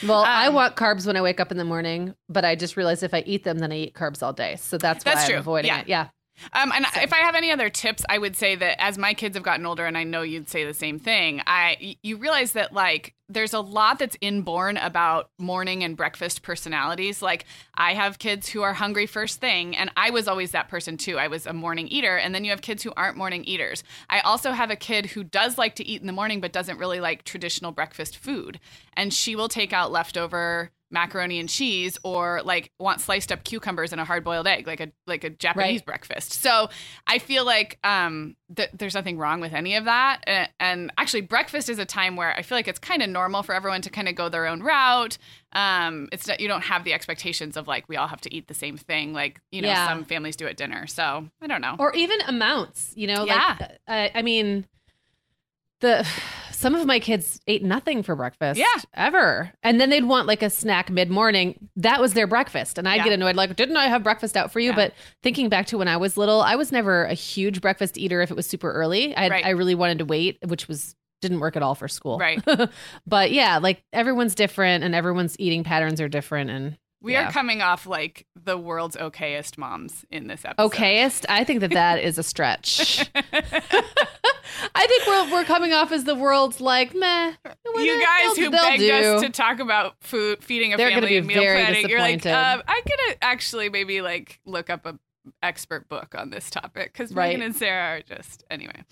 [0.07, 2.77] Well, I Um, want carbs when I wake up in the morning, but I just
[2.77, 4.55] realized if I eat them, then I eat carbs all day.
[4.57, 5.39] So that's why That's I'm true.
[5.39, 5.79] avoiding Yeah.
[5.81, 5.87] it.
[5.87, 6.07] Yeah.
[6.53, 9.13] Um, and So- if I have any other tips, I would say that as my
[9.13, 12.53] kids have gotten older, and I know you'd say the same thing, I you realize
[12.53, 17.21] that like there's a lot that's inborn about morning and breakfast personalities.
[17.21, 20.97] Like I have kids who are hungry first thing, and I was always that person
[20.97, 21.17] too.
[21.17, 23.83] I was a morning eater, and then you have kids who aren't morning eaters.
[24.09, 26.77] I also have a kid who does like to eat in the morning, but doesn't
[26.77, 28.59] really like traditional breakfast food,
[28.95, 33.91] and she will take out leftover macaroni and cheese or like want sliced up cucumbers
[33.91, 35.85] and a hard boiled egg like a like a Japanese Right.
[35.85, 36.33] breakfast.
[36.33, 36.69] So
[37.07, 41.21] I feel like um th- there's nothing wrong with any of that and, and actually
[41.21, 43.89] breakfast is a time where I feel like it's kind of normal for everyone to
[43.89, 45.17] kind of go their own route.
[45.53, 48.47] Um it's not you don't have the expectations of like we all have to eat
[48.47, 49.87] the same thing like you know Yeah.
[49.87, 50.85] some families do at dinner.
[50.87, 51.75] So I don't know.
[51.79, 53.25] Or even amounts, you know?
[53.25, 53.57] Yeah.
[53.59, 54.65] Like, I, I mean,
[55.79, 56.07] the
[56.63, 58.65] some of my kids ate nothing for breakfast Yeah.
[58.95, 59.51] ever.
[59.61, 61.69] And then they'd want like a snack mid morning.
[61.75, 62.77] That was their breakfast.
[62.79, 63.03] And I'd Yeah.
[63.03, 64.69] get annoyed, like, didn't I have breakfast out for you?
[64.71, 64.75] Yeah.
[64.75, 68.21] But thinking back to when I was little, I was never a huge breakfast eater
[68.21, 69.15] if it was super early.
[69.15, 69.45] I, Right.
[69.45, 72.17] I really wanted to wait, which was didn't work at all for school.
[72.17, 72.43] Right.
[73.07, 76.49] but yeah, like everyone's different and everyone's eating patterns are different.
[76.49, 77.27] And We Yeah.
[77.27, 80.71] are coming off like the world's okayest moms in this episode.
[80.71, 83.07] okayest, I think that that is a stretch.
[84.75, 87.33] I think we're we're coming off as the world's like meh.
[87.75, 88.91] you guys who begged do.
[88.93, 92.25] us to talk about food, feeding a They're family be meal very planning, you're like,
[92.25, 94.97] um, I'm gonna actually maybe like look up a
[95.41, 97.27] expert book on this topic because Right.
[97.29, 98.83] Meagan and Sarah are just anyway.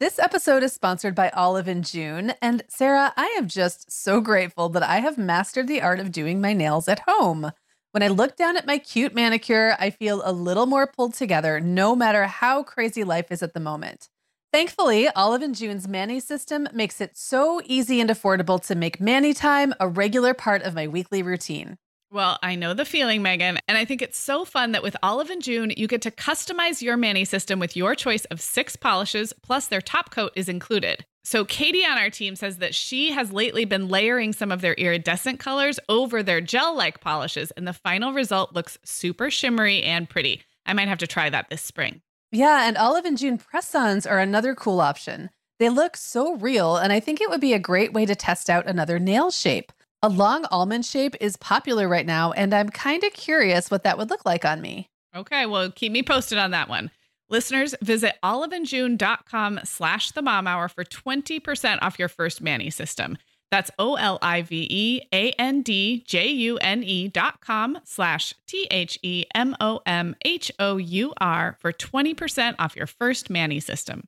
[0.00, 2.32] This episode is sponsored by Olive and June.
[2.40, 6.40] And Sarah, I am just so grateful that I have mastered the art of doing
[6.40, 7.50] my nails at home.
[7.90, 11.58] When I look down at my cute manicure, I feel a little more pulled together
[11.58, 14.08] no matter how crazy life is at the moment.
[14.52, 19.34] Thankfully, Olive and June's Mani system makes it so easy and affordable to make Mani
[19.34, 21.76] time a regular part of my weekly routine.
[22.10, 25.28] Well, I know the feeling, Meagan, and I think it's so fun that with Olive
[25.28, 29.34] and June, you get to customize your Mani system with your choice of six polishes,
[29.42, 31.04] plus their top coat is included.
[31.22, 34.72] So, Katie on our team says that she has lately been layering some of their
[34.72, 40.08] iridescent colors over their gel like polishes, and the final result looks super shimmery and
[40.08, 40.40] pretty.
[40.64, 42.00] I might have to try that this spring.
[42.32, 45.28] Yeah, and Olive and June press-ons are another cool option.
[45.58, 48.48] They look so real, and I think it would be a great way to test
[48.48, 49.72] out another nail shape.
[50.00, 53.98] A long almond shape is popular right now, and I'm kind of curious what that
[53.98, 54.88] would look like on me.
[55.16, 56.92] Okay, well, keep me posted on that one.
[57.28, 63.18] Listeners, visit oliveandjune.com slash the mom hour for 20% off your first Mani system.
[63.50, 67.78] That's O L I V E A N D J U N E dot com
[67.82, 72.86] slash T H E M O M H O U R for 20% off your
[72.86, 74.04] first Mani system.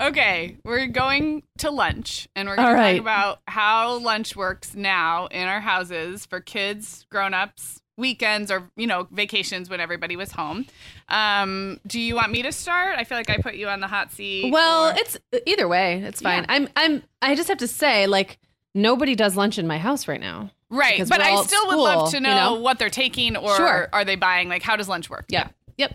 [0.00, 2.92] Okay, we're going to lunch and we're going to right.
[2.94, 8.88] talk about how lunch works now in our houses for kids, grown-ups, weekends or you
[8.88, 10.66] know vacations when everybody was home.
[11.08, 12.98] Um, do you want me to start?
[12.98, 14.52] I feel like I put you on the hot seat.
[14.52, 16.02] Well, or- it's either way.
[16.02, 16.40] It's fine.
[16.42, 16.46] Yeah.
[16.54, 16.68] I'm.
[16.76, 17.02] I'm.
[17.22, 18.38] I just have to say, like,
[18.74, 20.50] nobody does lunch in my house right now.
[20.70, 22.60] right, but I still would love school, to you know, know?
[22.60, 23.88] what they're taking or Sure.
[23.92, 24.48] are they buying?
[24.48, 25.26] Like, how does lunch work?
[25.28, 25.48] Yeah.
[25.76, 25.94] Yep.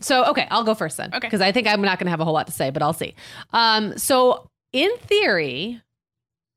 [0.00, 1.10] So okay, I'll go first then.
[1.14, 1.20] Okay.
[1.26, 2.92] Because I think I'm not going to have a whole lot to say, but I'll
[2.92, 3.14] see.
[3.52, 3.96] Um.
[3.98, 5.80] So in theory,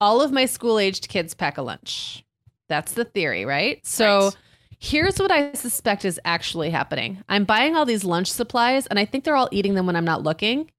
[0.02, 2.24] all of my school aged kids pack a lunch.
[2.70, 3.86] That's the theory, right?
[3.86, 4.26] So.
[4.26, 4.38] Right.
[4.78, 7.24] Here's what I suspect is actually happening.
[7.30, 10.06] I'm buying all these lunch supplies, and I think they're all eating them when I'm
[10.06, 10.70] not looking.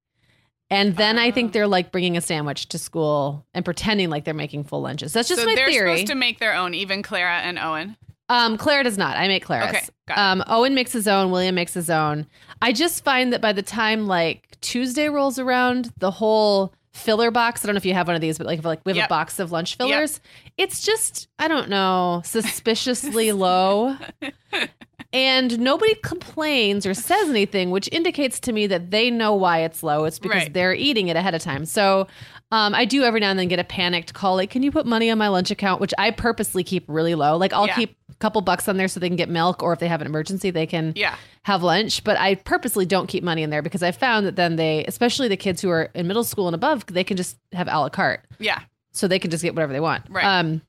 [0.70, 1.32] And then I Oh.
[1.32, 5.12] think they're like bringing a sandwich to school and pretending like they're making full lunches.
[5.14, 5.94] That's just so my they're theory.
[5.96, 7.96] supposed to make their own, even Clara and Owen.
[8.28, 9.16] Um, Clara does not.
[9.16, 9.68] I make Clara's.
[10.08, 10.20] Okay.
[10.20, 11.30] Um, Owen makes his own.
[11.30, 12.26] William makes his own.
[12.60, 17.62] I just find that by the time like Tuesday rolls around, the whole filler box.
[17.62, 19.08] I don't know if you have one of these, but like, like we have Yep.
[19.08, 20.20] a box of lunch fillers.
[20.56, 23.96] It's just I don't know, suspiciously low.
[25.12, 29.82] And nobody complains or says anything, which indicates to me that they know why it's
[29.82, 30.04] low.
[30.04, 30.52] It's because Right.
[30.52, 31.64] they're eating it ahead of time.
[31.64, 32.06] So
[32.52, 34.86] um, I do every now and then get a panicked call, like, "Can you put
[34.86, 37.36] money on my lunch account?" Which I purposely keep really low.
[37.36, 37.74] Like I'll Yeah.
[37.74, 40.00] keep a couple bucks on there so they can get milk, or if they have
[40.00, 41.16] an emergency, they can Yeah.
[41.42, 42.04] have lunch.
[42.04, 45.26] But I purposely don't keep money in there because I found that then they, especially
[45.28, 47.88] the kids who are in middle school and above, they can just have a la
[47.88, 48.60] carte Yeah.
[48.92, 50.04] so they can just get whatever they want.
[50.08, 50.24] Right.
[50.24, 50.62] Um,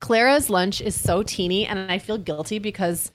[0.00, 3.12] Clara's lunch is so teeny, and I feel guilty because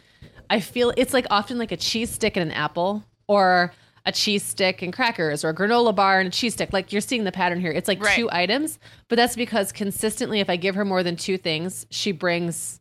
[0.49, 3.73] I feel it's like often like a cheese stick and an apple, or
[4.05, 6.71] a cheese stick and crackers, or a granola bar and a cheese stick.
[6.73, 7.71] Like you're seeing the pattern here.
[7.71, 8.15] It's like Right.
[8.15, 8.77] two items,
[9.07, 12.79] but that's because consistently, if I give her more than two things, she brings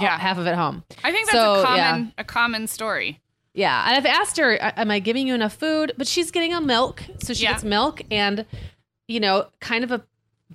[0.00, 0.18] Yeah.
[0.18, 0.84] half of it home.
[1.02, 1.90] I think that's So, a yeah.
[1.92, 3.20] common a common story.
[3.52, 6.60] Yeah, and I've asked her, "Am I giving you enough food?" But she's getting a
[6.60, 7.52] milk, so she Yeah.
[7.52, 8.44] gets milk and
[9.06, 10.02] you know, kind of a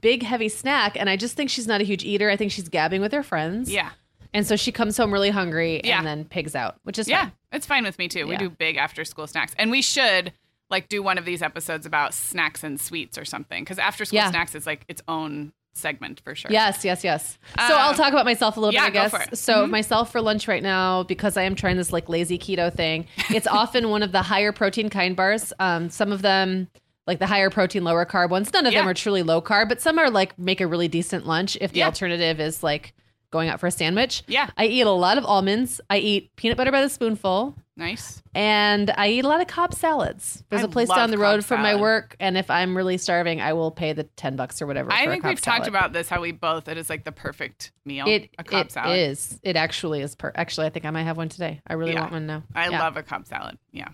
[0.02, 0.98] big heavy snack.
[1.00, 2.30] And I just think she's not a huge eater.
[2.32, 3.70] I think she's gabbing with her friends.
[3.72, 3.92] Yeah.
[4.34, 5.98] And so she comes home really hungry Yeah.
[6.00, 7.24] and then pigs out, which is Yeah.
[7.26, 7.32] fine.
[7.52, 8.28] It's fine with me too.
[8.28, 9.54] We do big after school snacks.
[9.58, 10.34] And we should
[10.70, 13.64] like do one of these episodes about snacks and sweets or something.
[13.64, 14.30] Because after school Yeah.
[14.30, 16.52] snacks is like its own segment for sure.
[16.52, 17.38] Yes, yes, yes.
[17.68, 19.40] So I'll Um, talk about myself a little yeah, bit, I guess.
[19.40, 19.70] So Mhm.
[19.72, 23.48] myself for lunch right now, because I am trying this like lazy keto thing, it's
[23.48, 25.54] often one of the higher protein kind bars.
[25.60, 26.68] Um, some of them
[27.08, 28.54] like the higher protein, lower carb ones.
[28.54, 31.26] None of them are truly low carb, but some are like make a really decent
[31.26, 31.86] lunch if the Yeah.
[31.88, 32.94] alternative is like
[33.32, 34.24] going out for a sandwich.
[34.28, 34.50] Yeah.
[34.58, 35.80] I eat a lot of almonds.
[35.90, 37.56] I eat peanut butter by the spoonful.
[37.78, 38.22] Nice.
[38.36, 40.44] And I eat a lot of Cobb salads.
[40.50, 43.40] There's I a place down the road from my work, and if I'm really starving,
[43.40, 44.92] I will pay the ten bucks or whatever.
[44.92, 47.14] I for a think we've talked about this how we both it is like the
[47.14, 48.06] perfect meal.
[48.06, 49.00] It a Cobb it salad.
[49.00, 49.40] is.
[49.44, 50.14] It actually is.
[50.16, 51.62] Per- actually, I think I might have one today.
[51.68, 52.02] I really Yeah.
[52.02, 52.44] want one now.
[52.54, 52.82] I Yeah.
[52.82, 53.58] love a Cobb salad.
[53.72, 53.88] Yeah.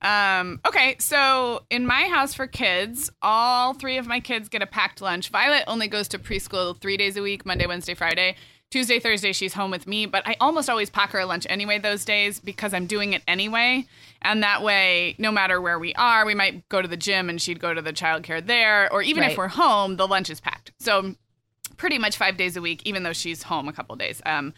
[0.00, 4.66] Um, okay, so in my house for kids, all three of my kids get a
[4.66, 5.28] packed lunch.
[5.28, 8.34] Violet only goes to preschool three days a week Monday, Wednesday, Friday.
[8.72, 11.78] Tuesday, Thursday, she's home with me, but I almost always pack her a lunch anyway
[11.78, 13.86] those days because I'm doing it anyway.
[14.22, 17.38] And that way, no matter where we are, we might go to the gym and
[17.38, 20.72] she'd go to the childcare there, or even if we're home, the lunch is packed.
[20.78, 21.16] So
[21.76, 24.22] pretty much five days a week, even though she's home a couple days.
[24.24, 24.54] Um,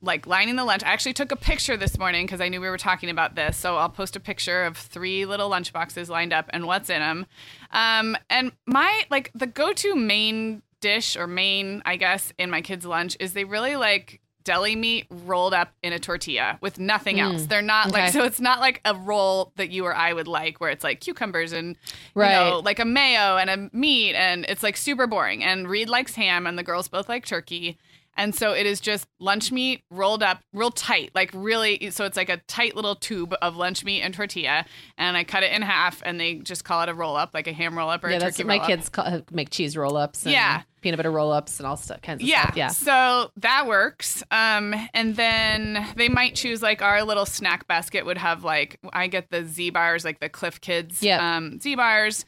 [0.00, 0.84] like lining the lunch.
[0.84, 3.56] I actually took a picture this morning because I knew we were talking about this.
[3.56, 7.00] So I'll post a picture of three little lunch boxes lined up and what's in
[7.00, 7.26] them.
[7.72, 12.84] Um, and my like the go-to main dish or main, I guess, in my kids'
[12.86, 17.42] lunch is they really like deli meat rolled up in a tortilla with nothing else.
[17.42, 17.48] Mm.
[17.48, 18.02] They're not okay.
[18.04, 20.84] like so it's not like a roll that you or I would like where it's
[20.84, 21.70] like cucumbers and
[22.14, 22.30] you Right.
[22.32, 25.42] know, like a mayo and a meat and it's like super boring.
[25.42, 27.76] And Reed likes ham and the girls both like turkey.
[28.16, 31.90] And so it is just lunch meat rolled up real tight, like really.
[31.90, 34.64] So it's like a tight little tube of lunch meat and tortilla.
[34.98, 37.46] And I cut it in half and they just call it a roll up, like
[37.46, 38.68] a ham roll up or Yeah, a that's turkey what my roll up.
[38.70, 40.24] kids call, make cheese roll ups.
[40.26, 40.62] Yeah.
[40.82, 42.42] peanut butter roll ups and all stuff kinds of Yeah.
[42.44, 42.56] stuff.
[42.56, 44.22] Yeah, So that works.
[44.30, 49.08] Um, and then they might choose like our little snack basket would have like I
[49.08, 51.20] get the Z bars, like the Clif Kids Yep.
[51.20, 52.24] um, Z bars.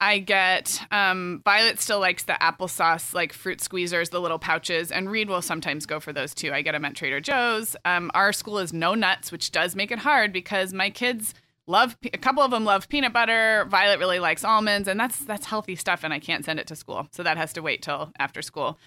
[0.00, 5.10] I get um, Violet still likes the applesauce, like fruit squeezers, the little pouches, and
[5.10, 6.52] Reed will sometimes go for those too.
[6.52, 7.76] I get them at Trader Joe's.
[7.84, 11.34] Um, our school is no nuts, which does make it hard because my kids
[11.66, 13.66] love a couple of them love peanut butter.
[13.70, 16.76] Violet really likes almonds, and that's that's healthy stuff, and I can't send it to
[16.76, 18.78] school, so that has to wait till after school.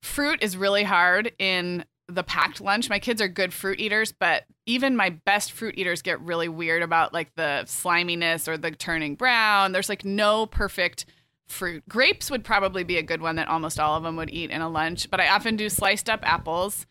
[0.00, 2.88] Fruit is really hard in the packed lunch.
[2.88, 6.82] My kids are good fruit eaters, but even my best fruit eaters get really weird
[6.82, 9.72] about like the sliminess or the turning brown.
[9.72, 11.06] There's like no perfect
[11.48, 11.82] fruit.
[11.88, 14.60] Grapes would probably be a good one that almost all of them would eat in
[14.62, 16.86] a lunch, but I often do sliced up apples.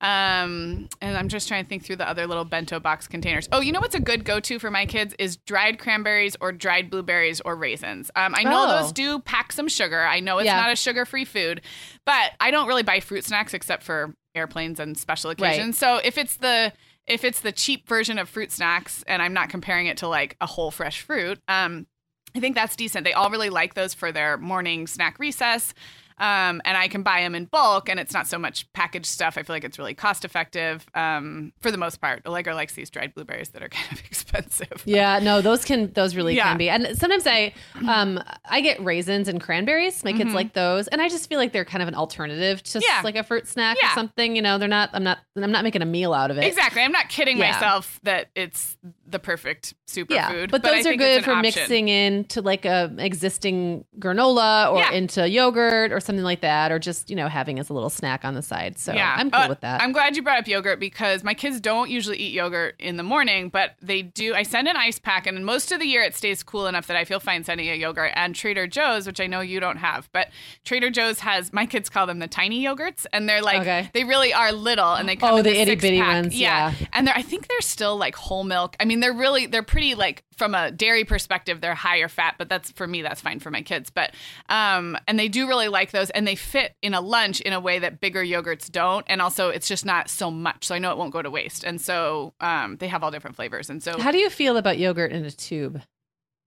[0.00, 3.48] Um, and I'm just trying to think through the other little bento box containers.
[3.50, 6.88] Oh, you know what's a good go-to for my kids is dried cranberries or dried
[6.88, 8.08] blueberries or raisins.
[8.14, 8.80] Um, I know Oh.
[8.82, 10.00] those do pack some sugar.
[10.04, 10.60] I know it's Yeah.
[10.60, 11.62] not a sugar-free food,
[12.04, 15.82] but I don't really buy fruit snacks except for airplanes and special occasions.
[15.82, 16.00] Right.
[16.00, 16.72] So if it's the
[17.06, 20.36] if it's the cheap version of fruit snacks, and I'm not comparing it to like
[20.40, 21.86] a whole fresh fruit, um,
[22.34, 23.04] I think that's decent.
[23.04, 25.74] They all really like those for their morning snack recess.
[26.18, 29.38] Um, and I can buy them in bulk, and it's not so much packaged stuff.
[29.38, 32.26] I feel like it's really cost effective um, for the most part.
[32.26, 34.82] Allegra likes these dried blueberries that are kind of expensive.
[34.84, 36.48] Yeah, no, those can those really yeah.
[36.48, 36.68] can be.
[36.68, 37.52] And sometimes I
[37.86, 40.04] um, I get raisins and cranberries.
[40.04, 40.34] My kids mm-hmm.
[40.34, 43.02] like those, and I just feel like they're kind of an alternative to yeah.
[43.04, 43.92] like a fruit snack yeah.
[43.92, 44.36] or something.
[44.36, 44.90] You know, they're not.
[44.92, 45.18] I'm not.
[45.36, 46.44] I'm not making a meal out of it.
[46.44, 46.82] Exactly.
[46.82, 48.76] I'm not kidding myself that it's
[49.10, 50.10] the perfect superfood.
[50.10, 51.42] Yeah, but, but those are good for option.
[51.42, 57.10] mixing into like a existing granola or into yogurt or something like that, or just
[57.10, 58.78] you know having as a little snack on the side.
[58.78, 59.82] So yeah, I'm cool uh, with that.
[59.82, 63.02] I'm glad you brought up yogurt because my kids don't usually eat yogurt in the
[63.02, 64.34] morning, but they do.
[64.34, 66.96] I send an ice pack, and most of the year it stays cool enough that
[66.96, 68.12] I feel fine sending a yogurt.
[68.14, 70.28] And Trader Joe's, which I know you don't have, but
[70.64, 73.90] Trader Joe's has my kids call them the tiny yogurts, and they're like okay.
[73.94, 76.74] they really are little, and they come oh the itty bitty ones, yeah.
[76.78, 76.86] yeah.
[76.92, 78.76] And they're I think they're still like whole milk.
[78.78, 82.48] I mean, they're really they're pretty like from a dairy perspective, they're higher fat, but
[82.48, 83.90] that's for me, that's fine for my kids.
[83.90, 84.14] But
[84.48, 87.60] um, and they do really like those, and they fit in a lunch in a
[87.60, 90.92] way that bigger yogurts don't, and also it's just not so much, so I know
[90.92, 91.64] it won't go to waste.
[91.64, 94.78] And so um, they have all different flavors, and so how do you feel about
[94.78, 95.82] yogurt in a tube?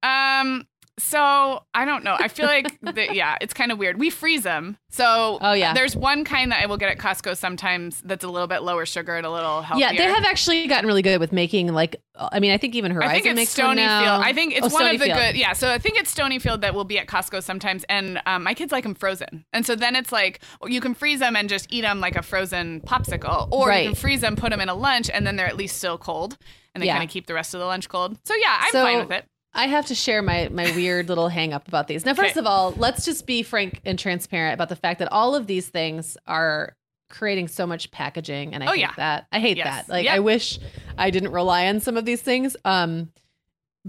[0.03, 0.67] Um,
[0.99, 2.15] so I don't know.
[2.19, 3.97] I feel like the, yeah, it's kind of weird.
[3.97, 4.77] We freeze them.
[4.89, 8.27] So oh yeah, there's one kind that I will get at Costco sometimes that's a
[8.27, 9.87] little bit lower sugar and a little healthier.
[9.87, 11.95] Yeah, they have actually gotten really good with making like.
[12.13, 14.19] I mean, I think even Horizon I think it's makes Stonyfield.
[14.19, 14.93] I think it's oh, one Stonyfield.
[14.93, 15.35] of the good.
[15.35, 18.53] Yeah, so I think it's Stonyfield that will be at Costco sometimes, and um, my
[18.53, 19.45] kids like them frozen.
[19.53, 22.21] And so then it's like you can freeze them and just eat them like a
[22.21, 23.83] frozen popsicle, or right.
[23.83, 25.97] you can freeze them, put them in a lunch, and then they're at least still
[25.97, 26.37] cold,
[26.75, 26.93] and they yeah.
[26.97, 28.19] kind of keep the rest of the lunch cold.
[28.25, 29.25] So yeah, I'm so, fine with it.
[29.53, 32.05] I have to share my my weird little hang up about these.
[32.05, 32.39] Now, first okay.
[32.39, 35.67] of all, let's just be frank and transparent about the fact that all of these
[35.67, 36.75] things are
[37.09, 38.93] creating so much packaging and I oh, hate yeah.
[38.95, 39.27] that.
[39.31, 39.65] I hate yes.
[39.67, 39.91] that.
[39.91, 40.15] Like yep.
[40.15, 40.59] I wish
[40.97, 42.55] I didn't rely on some of these things.
[42.63, 43.11] Um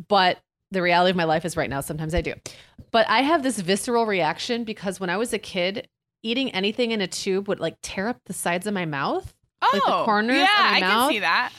[0.09, 0.39] but
[0.71, 2.35] the reality of my life is right now sometimes I do.
[2.91, 5.89] But I have this visceral reaction because when I was a kid,
[6.23, 9.33] eating anything in a tube would like tear up the sides of my mouth.
[9.63, 11.09] Oh, like the oh, corners yeah, of my I mouth.
[11.09, 11.53] can see that.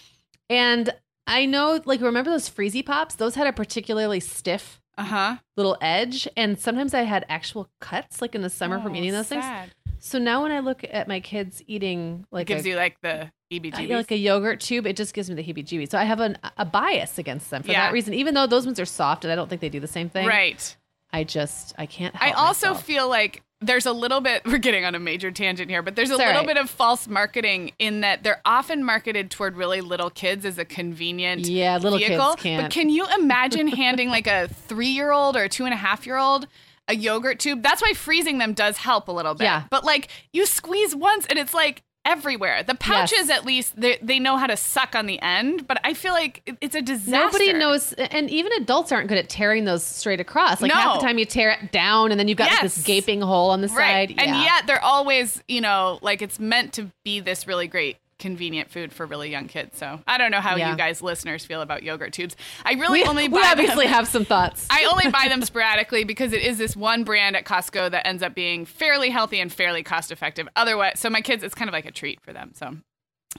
[0.49, 0.93] And
[1.25, 3.15] I know, like, remember those freezy pops?
[3.15, 5.37] Those had a particularly stiff uh-huh.
[5.55, 6.27] little edge.
[6.35, 9.69] And sometimes I had actual cuts, like in the summer oh, from eating those sad.
[9.85, 9.95] things.
[9.99, 12.97] So now when I look at my kids eating, like, it gives a, you like
[13.01, 15.91] the heebie like a yogurt tube, it just gives me the heebie jeebies.
[15.91, 17.85] So I have an, a bias against them for yeah.
[17.85, 19.87] that reason, even though those ones are soft and I don't think they do the
[19.87, 20.27] same thing.
[20.27, 20.75] Right.
[21.13, 22.83] I just, I can't I also myself.
[22.83, 26.09] feel like there's a little bit we're getting on a major tangent here but there's
[26.09, 26.47] a little right.
[26.47, 30.65] bit of false marketing in that they're often marketed toward really little kids as a
[30.65, 32.31] convenient yeah little vehicle.
[32.31, 32.63] kids can't.
[32.63, 35.77] but can you imagine handing like a three year old or a two and a
[35.77, 36.47] half year old
[36.87, 39.63] a yogurt tube that's why freezing them does help a little bit yeah.
[39.69, 42.63] but like you squeeze once and it's like everywhere.
[42.63, 43.29] The pouches, yes.
[43.29, 46.57] at least, they, they know how to suck on the end, but I feel like
[46.61, 47.11] it's a disaster.
[47.11, 50.61] Nobody knows, and even adults aren't good at tearing those straight across.
[50.61, 50.79] Like no.
[50.79, 52.61] half the time you tear it down, and then you've got yes.
[52.61, 54.09] like this gaping hole on the right.
[54.09, 54.11] side.
[54.11, 54.23] Yeah.
[54.23, 58.69] And yet they're always, you know, like it's meant to be this really great convenient
[58.69, 59.77] food for really young kids.
[59.77, 60.71] So I don't know how yeah.
[60.71, 62.35] you guys listeners feel about yogurt tubes.
[62.63, 64.67] I really we, only buy we obviously them, have some thoughts.
[64.71, 68.23] I only buy them sporadically because it is this one brand at Costco that ends
[68.23, 70.47] up being fairly healthy and fairly cost effective.
[70.55, 72.51] Otherwise, so my kids, it's kind of like a treat for them.
[72.53, 72.77] So.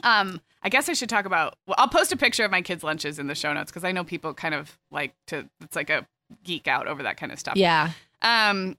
[0.02, 1.56] Um, I guess I should talk about.
[1.68, 3.92] Well, I'll post a picture of my kids' lunches in the show notes because I
[3.92, 5.48] know people kind of like to.
[5.60, 6.06] It's like a
[6.42, 7.56] geek out over that kind of stuff.
[7.56, 7.90] Yeah.
[8.22, 8.76] Um,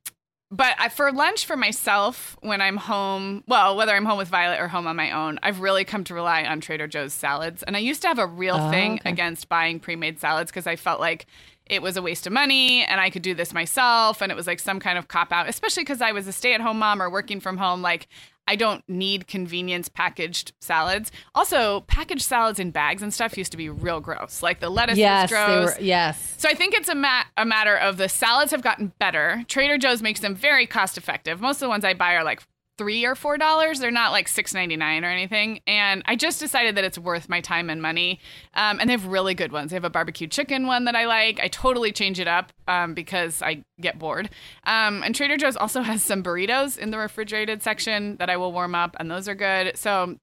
[0.55, 4.59] but I, for lunch for myself when I'm home, well, whether I'm home with Violet
[4.59, 7.61] or home on my own, I've really come to rely on Trader Joe's salads.
[7.63, 9.09] And I used to have a real oh, thing okay.
[9.09, 11.25] against buying pre-made salads because I felt like
[11.65, 14.47] it was a waste of money and I could do this myself and it was
[14.47, 17.39] like some kind of cop out, especially because I was a stay-at-home mom or working
[17.39, 18.07] from home like
[18.47, 21.11] I don't need convenience packaged salads.
[21.33, 24.43] Also, packaged salads in bags and stuff used to be real gross.
[24.43, 25.75] Like the lettuce yes, is gross.
[25.75, 26.35] Were, yes.
[26.37, 29.43] So I think it's a, ma- a matter of the salads have gotten better.
[29.47, 31.41] Trader Joe's makes them very cost effective.
[31.41, 32.41] Most of the ones I buy are like
[32.77, 33.79] three or four dollars.
[33.79, 35.61] They're not like six ninety nine or anything.
[35.67, 38.19] And I just decided that it's worth my time and money.
[38.53, 39.71] Um, and they have really good ones.
[39.71, 41.39] They have a barbecue chicken one that I like.
[41.39, 44.29] I totally change it up um, because I get bored.
[44.65, 48.51] Um, and Trader Joe's also has some burritos in the refrigerated section that I will
[48.51, 49.77] warm up, and those are good.
[49.77, 50.17] So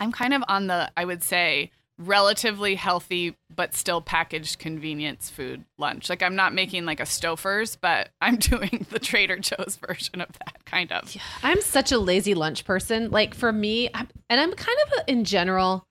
[0.00, 5.64] I'm kind of on the, I would say, relatively healthy but still packaged convenience food
[5.78, 6.10] lunch.
[6.10, 10.28] Like I'm not making like a Stouffer's, but I'm doing the Trader Joe's version of
[10.44, 11.14] that kind of.
[11.14, 13.10] Yeah, I'm such a lazy lunch person.
[13.10, 15.86] Like for me, I'm, and I'm kind of a, in general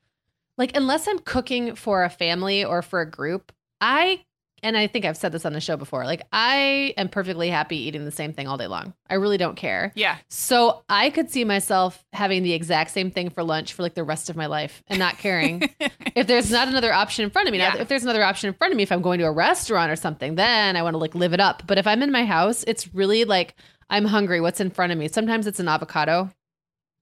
[0.58, 3.52] like unless I'm cooking for a family or for a group,
[3.82, 4.25] I
[4.66, 6.04] and I think I've said this on the show before.
[6.06, 8.94] Like I am perfectly happy eating the same thing all day long.
[9.10, 9.94] I really don't care.
[9.96, 10.18] Yeah.
[10.30, 14.04] So I could see myself having the exact same thing for lunch for like the
[14.04, 15.62] rest of my life and not caring
[16.16, 17.60] if there's not another option in front of me.
[17.60, 17.82] Now, Yeah.
[17.82, 19.96] if there's another option in front of me, if I'm going to a restaurant or
[19.96, 21.64] something, then I want to like live it up.
[21.68, 23.56] But if I'm in my house, it's really like
[23.90, 24.42] I'm hungry.
[24.42, 25.08] What's in front of me?
[25.08, 26.32] Sometimes it's an avocado.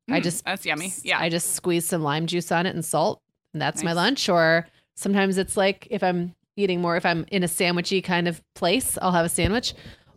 [0.10, 0.92] I Mm, just that's yummy.
[1.04, 1.18] Yeah.
[1.20, 3.22] I just squeeze some lime juice on it and salt,
[3.54, 4.28] and that's my lunch.
[4.28, 8.42] Or sometimes it's like if I'm eating more, if I'm in a sandwichy kind of
[8.56, 9.74] place, I'll have a sandwich.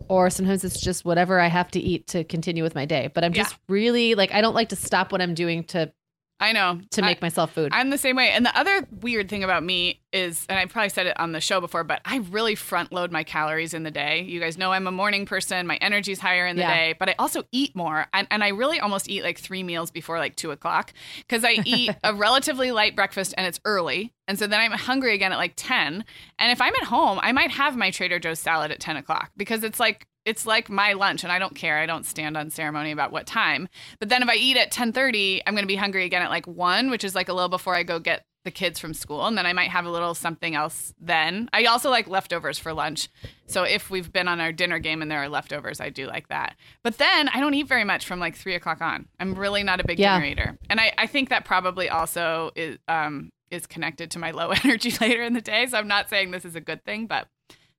[0.09, 3.11] Or sometimes it's just whatever I have to eat to continue with my day.
[3.13, 3.43] But I'm Yeah.
[3.45, 5.93] just really like I don't like to stop what I'm doing to
[6.39, 6.81] I know.
[6.91, 7.73] to I- make myself food.
[7.73, 8.31] I'm the same way.
[8.31, 11.41] And the other weird thing about me is, and I probably said it on the
[11.41, 14.23] show before, but I really front load my calories in the day.
[14.23, 15.67] You guys know I'm a morning person.
[15.67, 16.75] My energy's higher in the Yeah.
[16.75, 18.07] day, but I also eat more.
[18.13, 21.53] And, and I really almost eat like three meals before like two o'clock because I
[21.65, 24.13] eat a relatively light breakfast and it's early.
[24.29, 26.05] And so then I'm hungry again at like 10.
[26.39, 29.31] And if I'm at home, I might have my Trader Joe's salad at 10 o'clock
[29.37, 31.79] because it's like, it's like my lunch and I don't care.
[31.79, 33.69] I don't stand on ceremony about what time.
[34.01, 36.47] But then if I eat at 10:30, I'm going to be hungry again at like
[36.47, 39.37] 1, which is like a little before I go get the kids from school and
[39.37, 41.49] then I might have a little something else then.
[41.53, 43.09] I also like leftovers for lunch.
[43.47, 46.29] So if we've been on our dinner game and there are leftovers, I do like
[46.29, 46.55] that.
[46.85, 49.07] But then I don't eat very much from like three o'clock on.
[49.19, 50.15] I'm really not a big Yeah.
[50.21, 50.59] dinner eater.
[50.71, 54.93] And I, I think that probably also is um is connected to my low energy
[55.01, 55.67] later in the day.
[55.67, 57.27] So I'm not saying this is a good thing, but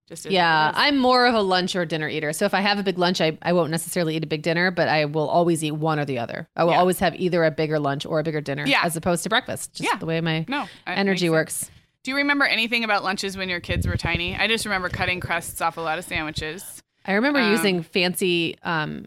[0.07, 0.71] just yeah.
[0.73, 2.31] I'm more of a lunch or dinner eater.
[2.33, 4.71] So if I have a big lunch, I, I won't necessarily eat a big dinner,
[4.71, 6.47] but I will always eat one or the other.
[6.55, 6.79] I will Yeah.
[6.79, 8.81] always have either a bigger lunch or a bigger dinner Yeah.
[8.83, 9.73] as opposed to breakfast.
[9.73, 9.97] Just Yeah.
[9.97, 11.69] the way my no energy works.
[12.03, 14.33] Do you remember anything about lunches when your kids were tiny?
[14.35, 16.81] I just remember cutting crusts off a lot of sandwiches.
[17.05, 19.05] I remember Um, using fancy, um,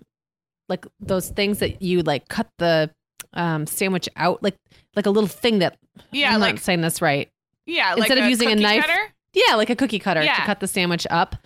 [0.68, 2.90] like those things that you like cut the
[3.32, 4.56] um, sandwich out, like
[4.96, 5.78] like a little thing that.
[6.12, 7.30] Yeah, I'm like not saying this right.
[7.64, 9.12] yeah, instead like of using a knife- cutter?
[9.32, 11.36] Yeah, like a cookie cutter to cut the sandwich up.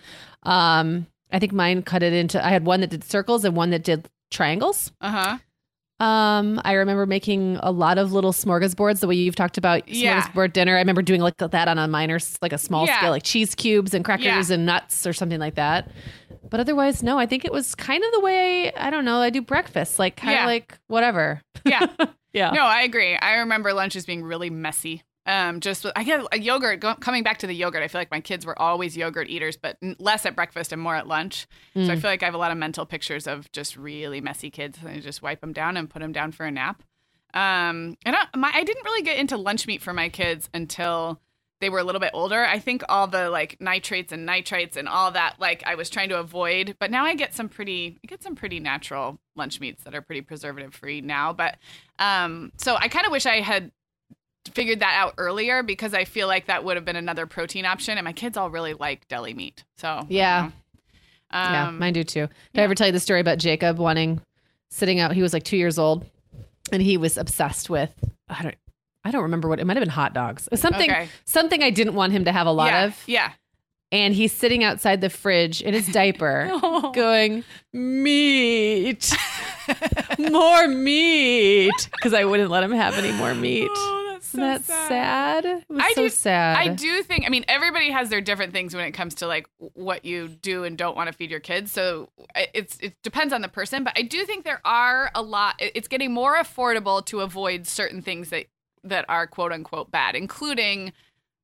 [0.43, 2.43] Um, I think mine cut it into.
[2.43, 4.91] I had one that did circles and one that did triangles.
[5.01, 5.37] Uh huh.
[6.05, 10.21] Um, I remember making a lot of little smorgasbords, the way you've talked about Yeah.
[10.23, 10.75] smorgasbord dinner.
[10.75, 12.97] I remember doing like that on a minor, like a small Yeah.
[12.97, 14.55] scale, like cheese cubes and crackers Yeah.
[14.55, 15.89] and nuts or something like that.
[16.49, 19.21] But otherwise, no, I think it was kind of the way I don't know.
[19.21, 21.41] I do breakfast, like kind of like whatever.
[21.65, 21.87] Yeah.
[22.33, 22.49] Yeah.
[22.51, 23.15] No, I agree.
[23.15, 25.03] I remember lunches being really messy.
[25.27, 26.79] Um, just with, I get a yogurt.
[26.79, 29.57] Go, coming back to the yogurt, I feel like my kids were always yogurt eaters,
[29.57, 31.47] but less at breakfast and more at lunch.
[31.73, 32.01] So I Mm.
[32.01, 34.77] feel like I have a lot of mental pictures of just really messy kids.
[34.79, 36.83] And I just wipe them down and put them down for a nap.
[37.33, 41.19] Um, and I, my, I didn't really get into lunch meat for my kids until
[41.59, 42.45] they were a little bit older.
[42.45, 46.09] I think all the like nitrates and nitrites and all that, like I was trying
[46.09, 46.75] to avoid.
[46.79, 50.01] But now I get some pretty, I get some pretty natural lunch meats that are
[50.01, 51.33] pretty preservative free now.
[51.33, 51.57] But
[51.97, 53.71] um, so I kind of wish I had
[54.53, 57.97] figured that out earlier because I feel like that would have been another protein option.
[57.97, 59.63] And my kids all really like deli meat.
[59.77, 60.43] So Yeah.
[60.45, 60.53] you know.
[61.31, 62.21] Um, yeah, mine do too.
[62.21, 62.61] Did yeah.
[62.61, 64.21] I ever tell you the story about Jacob wanting
[64.69, 65.11] sitting out?
[65.13, 66.05] He was like two years old,
[66.71, 67.91] and he was obsessed with.
[68.29, 68.55] I don't.
[69.03, 70.47] I don't remember what it might have been hot dogs.
[70.55, 71.09] Something Okay.
[71.25, 73.03] something I didn't want him to have a lot yeah, of.
[73.05, 73.31] Yeah.
[73.91, 76.51] And he's sitting outside the fridge in his diaper
[76.95, 79.13] going, meat,
[80.19, 81.89] more meat.
[81.91, 83.69] Because I wouldn't let him have any more meat.
[83.71, 85.45] Oh, so Isn't that sad?
[85.69, 86.57] Was I so do- sad.
[86.57, 89.47] I do think, I mean, everybody has their different things when it comes to like
[89.57, 91.71] what you do and don't want to feed your kids.
[91.71, 92.09] So
[92.53, 95.55] it's it depends on the person, but I do think there are a lot.
[95.59, 98.45] It's getting more affordable to avoid certain things that
[98.83, 100.93] that are quote unquote bad, including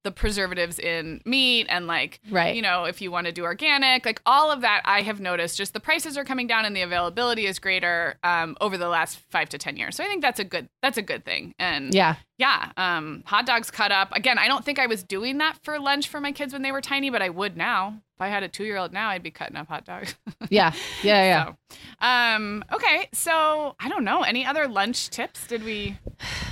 [0.03, 2.55] the preservatives in meat and like Right.
[2.55, 5.57] you know if you want to do organic like all of that i have noticed
[5.57, 9.19] just the prices are coming down and the availability is greater um, over the last
[9.29, 11.93] five to ten years so i think that's a good that's a good thing and
[11.93, 12.15] yeah.
[12.37, 14.09] yeah, um, hot dogs cut up.
[14.13, 16.71] Again, I don't think I was doing that for lunch for my kids when they
[16.71, 18.01] were tiny, but I would now.
[18.15, 20.15] If I had a two year old now, I'd be cutting up hot dogs.
[20.49, 20.73] Yeah.
[21.03, 21.23] Yeah.
[21.23, 21.45] Yeah.
[21.45, 24.23] So, um, okay, so I don't know.
[24.23, 25.45] Any other lunch tips?
[25.47, 25.97] Did we?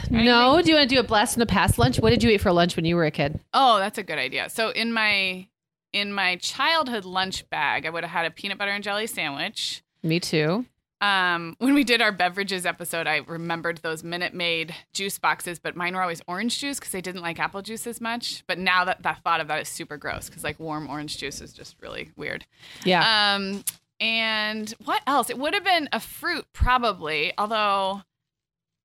[0.10, 0.62] No.
[0.62, 2.00] Do you want to do a blast from the past lunch?
[2.00, 3.40] What did you eat for lunch when you were a kid?
[3.54, 4.50] Oh, that's a good idea.
[4.50, 5.48] So in my
[5.94, 9.82] in my childhood lunch bag, I would have had a peanut butter and jelly sandwich.
[10.04, 10.66] Me too.
[11.02, 15.76] Um, when we did our beverages episode, I remembered those Minute Maid juice boxes, but
[15.76, 18.44] mine were always orange juice because they didn't like apple juice as much.
[18.48, 21.40] But now that that thought of that is super gross because like warm orange juice
[21.42, 22.46] is just really weird.
[22.84, 23.36] Yeah.
[23.36, 23.64] Um,
[24.02, 25.30] and what else?
[25.30, 28.02] It would have been a fruit probably, although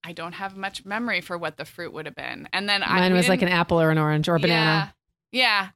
[0.05, 2.48] I don't have much memory for what the fruit would have been.
[2.52, 4.94] And then I Mine we was like an apple or an orange or a banana.
[5.32, 5.70] Yeah.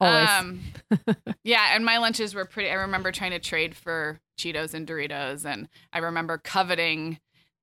[0.00, 0.38] Yeah.
[0.40, 0.60] Um,
[1.44, 2.70] yeah, and my lunches were pretty.
[2.70, 7.18] I remember trying to trade for Cheetos and Doritos, and I remember coveting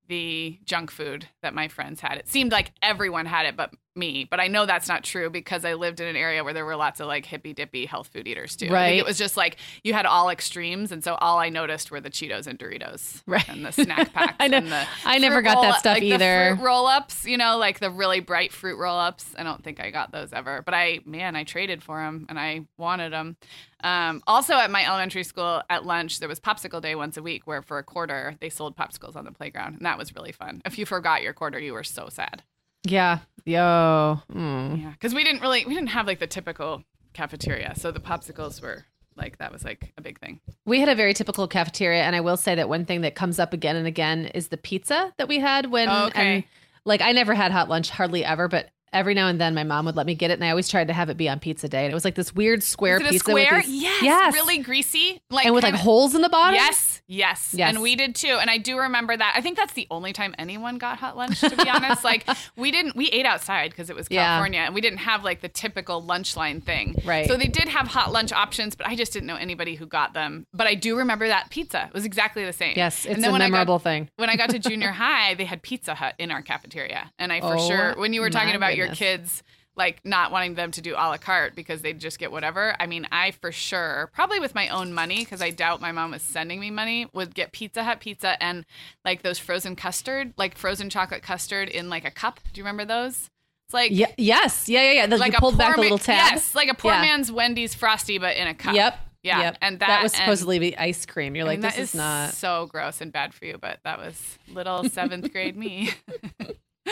[0.08, 2.18] the junk food that my friends had.
[2.18, 5.64] It seemed like everyone had it, but me, but I know that's not true because
[5.64, 8.26] I lived in an area where there were lots of like hippy dippy health food
[8.26, 8.68] eaters too.
[8.70, 8.98] Right.
[8.98, 12.10] it was just like you had all extremes, and so all I noticed were the
[12.10, 13.48] Cheetos and Doritos, Right.
[13.48, 14.36] and the snack packs.
[14.40, 14.58] I know.
[14.58, 16.50] And the I never got that stuff like either.
[16.50, 19.34] The fruit roll ups, you know, like the really bright fruit roll ups.
[19.36, 22.38] I don't think I got those ever, but I man, I traded for them and
[22.38, 23.36] I wanted them.
[23.84, 27.48] Um, also, at my elementary school, at lunch, there was popsicle day once a week,
[27.48, 30.62] where for a quarter they sold popsicles on the playground, and that was really fun.
[30.64, 32.44] If you forgot your quarter, you were so sad.
[32.84, 33.18] Yeah.
[33.44, 34.20] Yo.
[34.32, 34.82] Mm.
[34.82, 38.62] Yeah, because we didn't really we didn't have like the typical cafeteria, so the popsicles
[38.62, 38.84] were
[39.16, 40.40] like that was like a big thing.
[40.64, 43.38] We had a very typical cafeteria, and I will say that one thing that comes
[43.38, 45.88] up again and again is the pizza that we had when.
[45.88, 46.34] Oh, okay.
[46.34, 46.44] And
[46.84, 49.86] like I never had hot lunch hardly ever, but every now and then my mom
[49.86, 51.68] would let me get it, and I always tried to have it be on pizza
[51.68, 53.56] day, and it was like this weird square Is it a pizza square?
[53.56, 56.54] with these, yes, yes, really greasy, like and with like kinda- holes in the bottom.
[56.54, 57.70] Yes, yes, Yes.
[57.70, 58.38] and we did too.
[58.40, 59.34] And I do remember that.
[59.36, 61.40] I think that's the only time anyone got hot lunch.
[61.40, 62.26] To be honest, like
[62.56, 62.96] we didn't.
[62.96, 64.24] We ate outside because it was Yeah.
[64.26, 67.00] California, and we didn't have like the typical lunch line thing.
[67.04, 67.26] Right.
[67.26, 70.14] So they did have hot lunch options, but I just didn't know anybody who got
[70.14, 70.46] them.
[70.52, 71.86] But I do remember that pizza.
[71.86, 72.74] It was exactly the same.
[72.76, 74.08] Yes, And it's then a when I got- memorable thing.
[74.16, 77.10] when I got to junior high, they had Pizza Hut in our cafeteria.
[77.18, 78.98] And I for Oh, sure, when you were talking about your goodness.
[78.98, 79.42] kids,
[79.74, 82.76] like not wanting them to do a la carte because they'd just get whatever.
[82.78, 86.10] I mean, I for sure, probably with my own money, because I doubt my mom
[86.10, 88.66] was sending me money, would get Pizza Hut pizza and
[89.04, 92.40] like those frozen custard, like frozen chocolate custard in like a cup.
[92.52, 93.30] Do you remember those?
[93.68, 94.12] It's like, Yeah.
[94.18, 94.68] Yes.
[94.68, 94.82] Yeah.
[94.82, 94.92] Yeah.
[94.92, 95.06] Yeah.
[95.06, 96.32] That like you pulled a poor back a little tab.
[96.32, 97.00] Yes, like a poor Yeah.
[97.00, 98.74] man's Wendy's Frosty, but in a cup.
[98.74, 98.98] Yep.
[99.22, 99.40] Yeah.
[99.40, 99.58] Yep.
[99.62, 101.34] And that, was and- supposedly the ice cream.
[101.34, 102.34] You're like, this that is not.
[102.34, 105.90] so gross and bad for you, but that was little seventh grade me.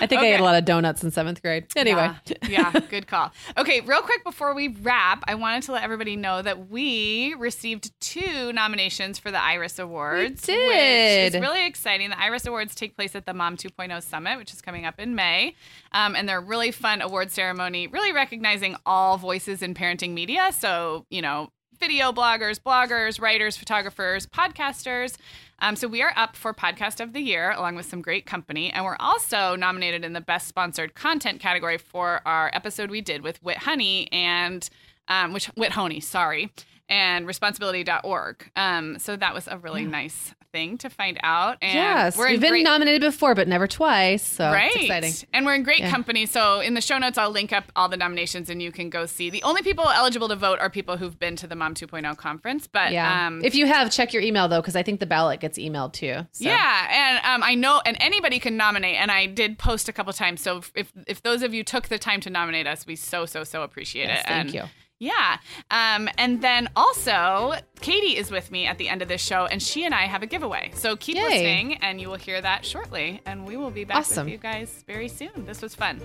[0.00, 1.66] I think I ate a lot of donuts in seventh grade.
[1.74, 2.10] Anyway.
[2.48, 3.32] Yeah, yeah, good call.
[3.56, 7.92] Okay, real quick before we wrap, I wanted to let everybody know that we received
[8.00, 10.42] two nominations for the Iris Awards.
[10.42, 11.32] did.
[11.32, 12.10] Which is really exciting.
[12.10, 15.14] The Iris Awards take place at the Mom 2.0 Summit, which is coming up in
[15.14, 15.54] May.
[15.92, 20.50] Um, and they're a really fun award ceremony, really recognizing all voices in parenting media.
[20.52, 25.16] So, you know, video bloggers, bloggers, writers, photographers, podcasters.
[25.58, 28.70] Um, so we are up for Podcast of the Year along with some great company.
[28.70, 33.22] And we're also nominated in the Best Sponsored Content category for our episode we did
[33.22, 34.68] with Wit Honey and,
[35.08, 36.52] um, which, Wit Honey, sorry,
[36.88, 38.50] and responsibility.org.
[38.54, 41.58] Um, so that was a really nice thing to find out.
[41.62, 42.16] And yes.
[42.16, 44.22] we're we've been great- nominated before, but never twice.
[44.22, 44.70] So right.
[44.74, 45.28] it's exciting.
[45.32, 45.90] And we're in great Yeah.
[45.90, 46.26] company.
[46.26, 49.06] So in the show notes, I'll link up all the nominations and you can go
[49.06, 49.30] see.
[49.30, 52.66] The only people eligible to vote are people who've been to the Mom 2.0 conference.
[52.66, 53.26] But Yeah.
[53.26, 55.92] um, if you have, check your email though, because I think the ballot gets emailed
[55.92, 56.26] too.
[56.32, 56.44] So.
[56.44, 60.12] Yeah, and um, I know, and anybody can nominate, and I did post a couple
[60.12, 60.40] times.
[60.40, 63.44] So if if those of you took the time to nominate us, we so so
[63.44, 64.26] so appreciate Yes, it.
[64.28, 64.62] thank And- you.
[64.98, 65.36] Yeah,
[65.70, 69.62] um, and then also Katie is with me at the end of this show, and
[69.62, 70.70] she and I have a giveaway.
[70.74, 71.22] So keep Yay.
[71.24, 73.20] listening, and you will hear that shortly.
[73.26, 74.24] And we will be back Awesome.
[74.24, 75.44] with you guys very soon.
[75.44, 76.00] This was fun.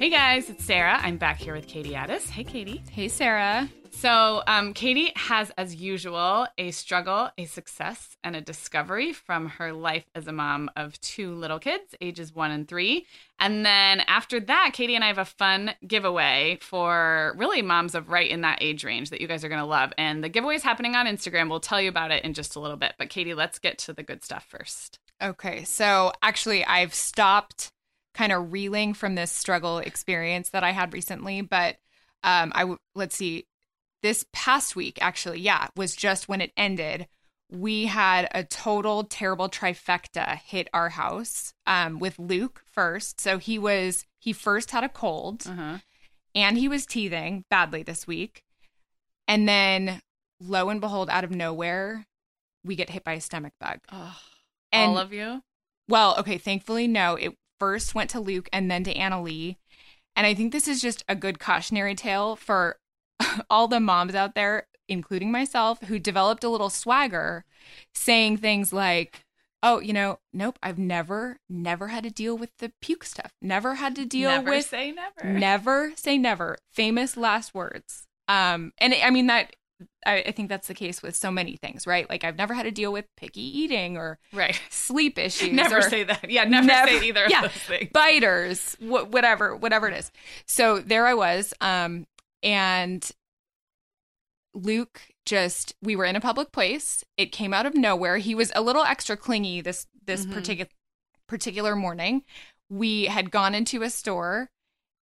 [0.00, 0.98] Hey guys, it's Sarah.
[1.00, 2.28] I'm back here with Katie Addis.
[2.28, 2.82] Hey, Katie.
[2.90, 3.68] Hey, Sarah.
[3.96, 9.72] So, um, Katie has, as usual, a struggle, a success, and a discovery from her
[9.72, 13.06] life as a mom of two little kids, ages one and three.
[13.38, 18.10] And then after that, Katie and I have a fun giveaway for really moms of
[18.10, 19.92] right in that age range that you guys are going to love.
[19.96, 21.48] And the giveaway is happening on Instagram.
[21.48, 22.94] We'll tell you about it in just a little bit.
[22.98, 24.98] But, Katie, let's get to the good stuff first.
[25.22, 27.70] Okay, so actually, I've stopped
[28.12, 31.76] kind of reeling from this struggle experience that I had recently, but
[32.22, 33.46] um, I w- let's see,
[34.04, 37.08] this past week actually, yeah, was just when it ended.
[37.50, 43.20] We had a total terrible trifecta hit our house um, with Luke first.
[43.20, 45.78] So he was he first had a cold Uh-huh.
[46.34, 48.42] and he was teething badly this week,
[49.26, 50.00] and then
[50.40, 52.06] lo and behold, out of nowhere,
[52.64, 53.78] we get hit by a stomach bug.
[53.92, 54.18] Oh,
[54.72, 55.42] And all of you?
[55.88, 57.14] well, okay, thankfully, no.
[57.16, 59.56] It first went to Luke and then to Annalie.
[60.16, 62.76] And I think this is just a good cautionary tale for
[63.50, 67.44] all the moms out there, including myself, who developed a little swagger
[67.94, 69.20] saying things like,
[69.66, 73.32] Oh, you know, nope, I've never, never had to deal with the puke stuff.
[73.40, 75.38] Never had to deal never with say never.
[75.38, 76.58] never say never.
[76.70, 78.06] Famous last words.
[78.28, 79.56] Um, and I mean that
[80.06, 82.08] I, I think that's the case with so many things, right?
[82.10, 84.60] Like I've never had to deal with picky eating or right.
[84.68, 85.50] sleep issues.
[85.52, 86.30] Never say that.
[86.30, 87.44] Yeah, never, Never- say either yeah.
[87.44, 87.90] of those things.
[87.92, 90.12] biters, wh- whatever, whatever it is.
[90.46, 92.06] So there I was, um,
[92.44, 93.10] and
[94.54, 97.04] Luke just we were in a public place.
[97.16, 98.18] It came out of nowhere.
[98.18, 100.32] He was a little extra clingy this this Mhm.
[100.34, 100.70] particular
[101.26, 102.22] particular morning.
[102.68, 104.50] We had gone into a store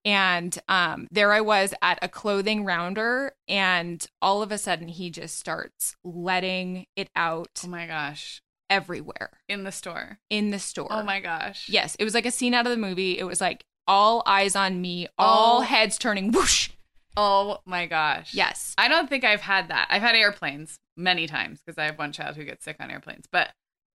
[0.05, 5.09] and um there I was at a clothing rounder and all of a sudden he
[5.11, 8.41] just starts letting it out Oh my gosh.
[8.69, 10.19] everywhere in the store.
[10.31, 10.87] in the store.
[10.89, 11.69] Oh my gosh.
[11.69, 13.19] Yes, it was like a scene out of the movie.
[13.19, 15.61] It was like all eyes on me, all Oh.
[15.61, 16.69] heads turning whoosh.
[17.17, 18.33] Oh my gosh.
[18.33, 18.73] Yes.
[18.77, 19.87] I don't think I've had that.
[19.89, 23.25] I've had airplanes many times because I have one child who gets sick on airplanes.
[23.31, 23.49] But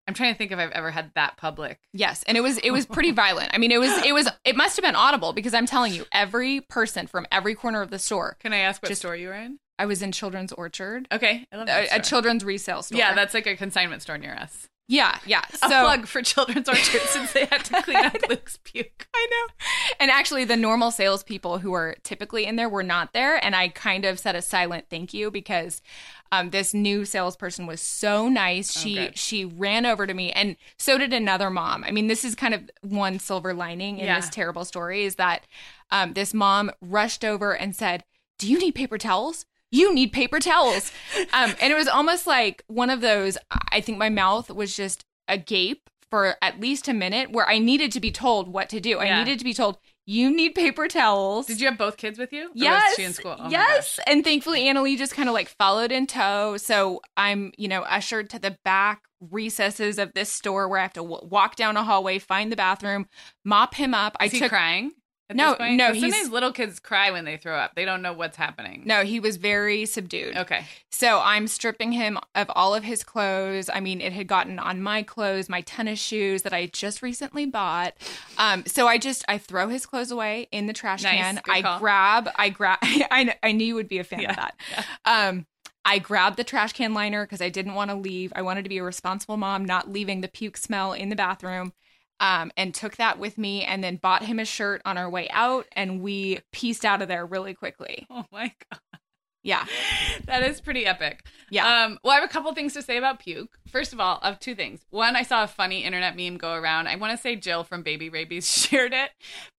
[0.07, 1.80] I'm trying to think if I've ever had that public.
[1.93, 3.49] Yes, and it was it was pretty violent.
[3.53, 6.05] I mean, it was it was it must have been audible because I'm telling you,
[6.11, 8.38] every person from every corner of the store.
[8.39, 9.59] Can I ask what Just- store you were in?
[9.80, 11.45] I was in Children's Orchard, Okay.
[11.51, 12.97] I love that a, a children's resale store.
[12.97, 14.68] Yeah, that's like a consignment store near us.
[14.88, 15.41] Yeah, yeah.
[15.53, 19.07] So, A plug for Children's Orchard since they had to clean up Luke's puke.
[19.13, 19.53] I know.
[19.99, 23.43] And actually, the normal salespeople who are typically in there were not there.
[23.43, 25.81] And I kind of said a silent thank you because
[26.31, 28.77] um, this new salesperson was so nice.
[28.77, 29.17] She good.
[29.17, 31.83] she ran over to me, and so did another mom.
[31.83, 34.19] I mean, this is kind of one silver lining in Yeah.
[34.19, 35.43] this terrible story is that
[35.91, 38.03] um, this mom rushed over and said,
[38.39, 40.91] "Do you need paper towels?" You need paper towels.
[41.34, 43.38] um, and it was almost like one of those.
[43.72, 47.91] I think my mouth was just agape for at least a minute where I needed
[47.91, 48.97] to be told what to do.
[48.99, 51.47] I needed to be told, you need paper towels.
[51.47, 52.49] Did you have both kids with you?
[52.53, 52.91] Yes.
[52.91, 53.36] Was she in school?
[53.38, 53.99] Oh yes.
[54.07, 56.55] And thankfully, Annalie just kind of like followed in tow.
[56.55, 60.93] So I'm, you know, ushered to the back recesses of this store where I have
[60.93, 63.07] to w- walk down a hallway, find the bathroom,
[63.43, 64.15] mop him up.
[64.20, 64.49] I Is he took.
[64.49, 64.91] crying?
[65.34, 67.75] No, no, Sometimes little kids cry when they throw up.
[67.75, 68.84] They don't know what's happening.
[68.86, 70.38] No, he was very subdued.
[70.38, 70.63] Okay.
[70.89, 73.69] So I'm stripping him of all of his clothes.
[73.73, 77.45] I mean, it had gotten on my clothes, my tennis shoes that I just recently
[77.45, 77.93] bought.
[78.38, 81.15] Um, so I just I throw his clothes away in the trash Nice.
[81.17, 81.36] can.
[81.43, 81.80] Good I call.
[81.80, 82.80] grab, I grab.
[82.84, 84.30] I I knew you would be a fan Yeah.
[84.32, 84.55] of that.
[85.03, 85.45] Um,
[85.84, 88.32] I grabbed the trash can liner because I didn't want to leave.
[88.36, 91.73] I wanted to be a responsible mom, not leaving the puke smell in the bathroom.
[92.20, 95.30] Um, and took that with me, and then bought him a shirt on our way
[95.30, 98.07] out, and we pieced out of there really quickly.
[98.11, 98.80] Oh my god.
[99.43, 99.63] Yeah,
[100.26, 101.26] That is pretty epic.
[101.49, 101.86] Yeah.
[101.86, 103.57] Um, well, I have a couple things to say about puke.
[103.72, 104.82] First of all, of two things.
[104.89, 106.88] One, I saw a funny internet meme go around.
[106.88, 109.11] I want to say Jill from Baby Rabies shared it,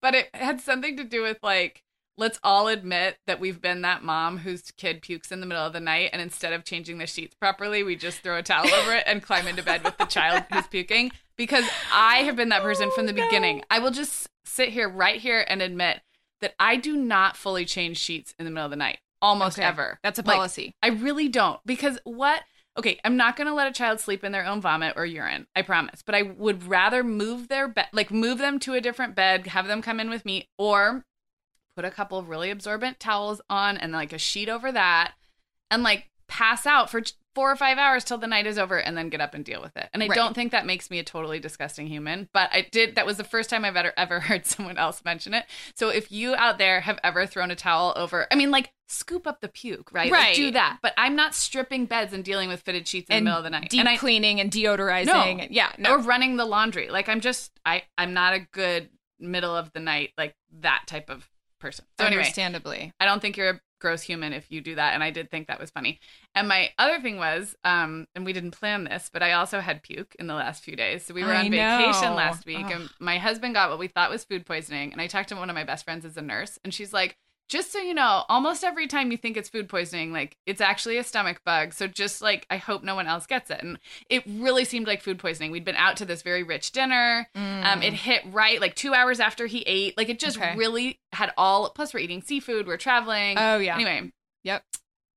[0.02, 1.82] but it had something to do with like,
[2.18, 5.72] let's all admit that we've been that mom whose kid pukes in the middle of
[5.72, 8.92] the night, and instead of changing the sheets properly, we just throw a towel over
[8.92, 11.12] it and climb into bed with the child who's puking.
[11.38, 13.62] Because I have been that person from the oh, beginning.
[13.70, 16.02] I will just sit here, right here, and admit
[16.40, 18.98] that I do not fully change sheets in the middle of the night.
[19.22, 19.66] Almost Okay.
[19.66, 19.98] ever.
[20.02, 20.74] That's a Like, policy.
[20.82, 22.42] I really don't because what?
[22.76, 25.46] Okay, I'm not going to let a child sleep in their own vomit or urine.
[25.56, 26.02] I promise.
[26.04, 29.66] But I would rather move their bed, like move them to a different bed, have
[29.66, 31.04] them come in with me, or
[31.74, 35.14] put a couple of really absorbent towels on and like a sheet over that,
[35.70, 37.02] and like pass out for
[37.38, 39.62] four or five hours till the night is over, and then get up and deal
[39.62, 39.88] with it.
[39.94, 40.16] And I Right.
[40.16, 42.96] don't think that makes me a totally disgusting human, but I did.
[42.96, 45.44] That was the first time I've ever ever heard someone else mention it.
[45.76, 49.26] So if you out there have ever thrown a towel over, I mean, like scoop
[49.28, 50.10] up the puke, right?
[50.10, 50.34] Like, Right.
[50.34, 50.78] do that.
[50.82, 53.44] But I'm not stripping beds and dealing with fitted sheets in and the middle of
[53.44, 53.70] the night.
[53.70, 55.06] deep and I, cleaning and deodorizing.
[55.06, 55.22] No.
[55.22, 55.92] and- yeah, no.
[55.92, 56.88] or running the laundry.
[56.88, 58.88] Like I'm just I I'm not a good
[59.20, 61.28] middle of the night like that type of
[61.60, 61.84] person.
[62.00, 62.92] So anyway, understandably.
[62.98, 65.48] I don't think you're a gross human if you do that and I did think
[65.48, 66.00] that was funny.
[66.34, 69.82] And my other thing was um and we didn't plan this, but I also had
[69.82, 71.06] puke in the last few days.
[71.06, 72.72] So we were I on vacation last week Ugh.
[72.72, 75.50] and my husband got what we thought was food poisoning and I talked to one
[75.50, 77.16] of my best friends as a nurse and she's like
[77.48, 80.98] just so you know, almost every time you think it's food poisoning, like it's actually
[80.98, 81.72] a stomach bug.
[81.72, 83.62] So just like I hope no one else gets it.
[83.62, 83.78] And
[84.10, 85.50] it really seemed like food poisoning.
[85.50, 87.28] We'd been out to this very rich dinner.
[87.34, 89.96] Um, it hit right like two hours after he ate.
[89.96, 90.42] Like it just Mm.
[90.42, 90.56] Okay.
[90.56, 91.70] really had all.
[91.70, 92.66] Plus, we're eating seafood.
[92.66, 93.36] We're traveling.
[93.38, 93.74] Oh, yeah.
[93.74, 94.12] Anyway.
[94.44, 94.62] Yep.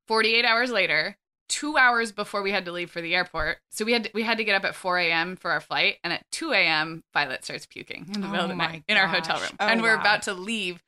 [0.08, 1.18] Forty-eight hours later,
[1.48, 4.24] two hours before we had to leave for the airport, so we had to, we
[4.24, 5.36] had to get up at four a.m.
[5.36, 7.04] for our flight, and at two a.m.
[7.14, 9.52] Violet starts puking in the Oh middle of the my night in our hotel room,
[9.60, 10.02] Oh, and we're wow.
[10.02, 10.82] about to leave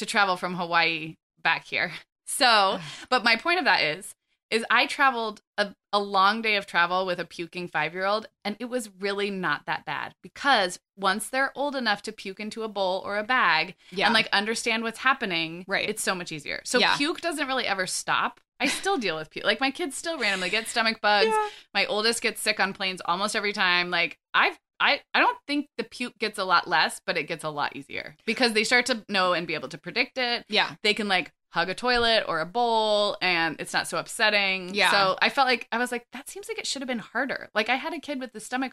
[0.00, 1.92] to travel from Hawaii back here.
[2.26, 4.14] So, but my point of that is,
[4.50, 8.26] is I traveled a, a long day of travel with a puking five year old,
[8.44, 12.62] and it was really not that bad because once they're old enough to puke into
[12.62, 14.06] a bowl or a bag Yeah.
[14.06, 15.88] and like understand what's happening, Right.
[15.88, 16.60] it's so much easier.
[16.64, 16.96] So Yeah.
[16.96, 18.40] puke doesn't really ever stop.
[18.58, 19.44] I still deal with puke.
[19.44, 21.32] Like my kids still randomly get stomach bugs.
[21.72, 23.90] My oldest gets sick on planes almost every time.
[23.90, 27.44] Like I've I, I don't think the puke gets a lot less, but it gets
[27.44, 30.74] a lot easier because they start to know and be able to predict it Yeah.
[30.82, 34.74] they can like hug a toilet or a bowl and it's not so upsetting.
[34.74, 34.90] Yeah.
[34.90, 37.50] So I felt like I was like, that seems like it should have been harder.
[37.54, 38.72] Like I had a kid with the stomach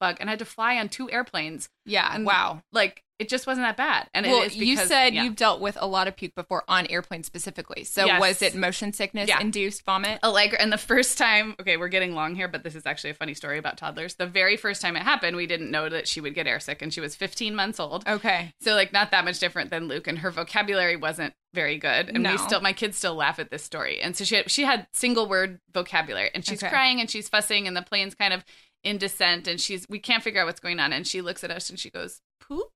[0.00, 1.68] bug and I had to fly on two airplanes.
[1.84, 2.10] Yeah.
[2.12, 2.62] And wow.
[2.72, 4.10] Like it just wasn't that bad.
[4.12, 5.24] And well, it is you said yeah.
[5.24, 7.82] you've dealt with a lot of puke before on airplanes specifically.
[7.84, 8.20] So Yes.
[8.20, 9.40] was it motion sickness Yeah.
[9.40, 10.18] induced vomit?
[10.22, 13.14] Allegra, and the first time, okay, we're getting long here, but this is actually a
[13.14, 14.16] funny story about toddlers.
[14.16, 16.92] The very first time it happened, we didn't know that she would get airsick, and
[16.92, 18.06] she was 15 months old.
[18.06, 18.52] Okay.
[18.60, 22.08] So like not that much different than Luke, and her vocabulary wasn't very good.
[22.10, 24.00] And we still, my kids still laugh at this story.
[24.00, 26.70] And so she had, she had single word vocabulary, and she's Okay.
[26.70, 28.44] crying and she's fussing, and the plane's kind of
[28.84, 31.50] in descent and she's we can't figure out what's going on and she looks at
[31.50, 32.70] us and she goes poop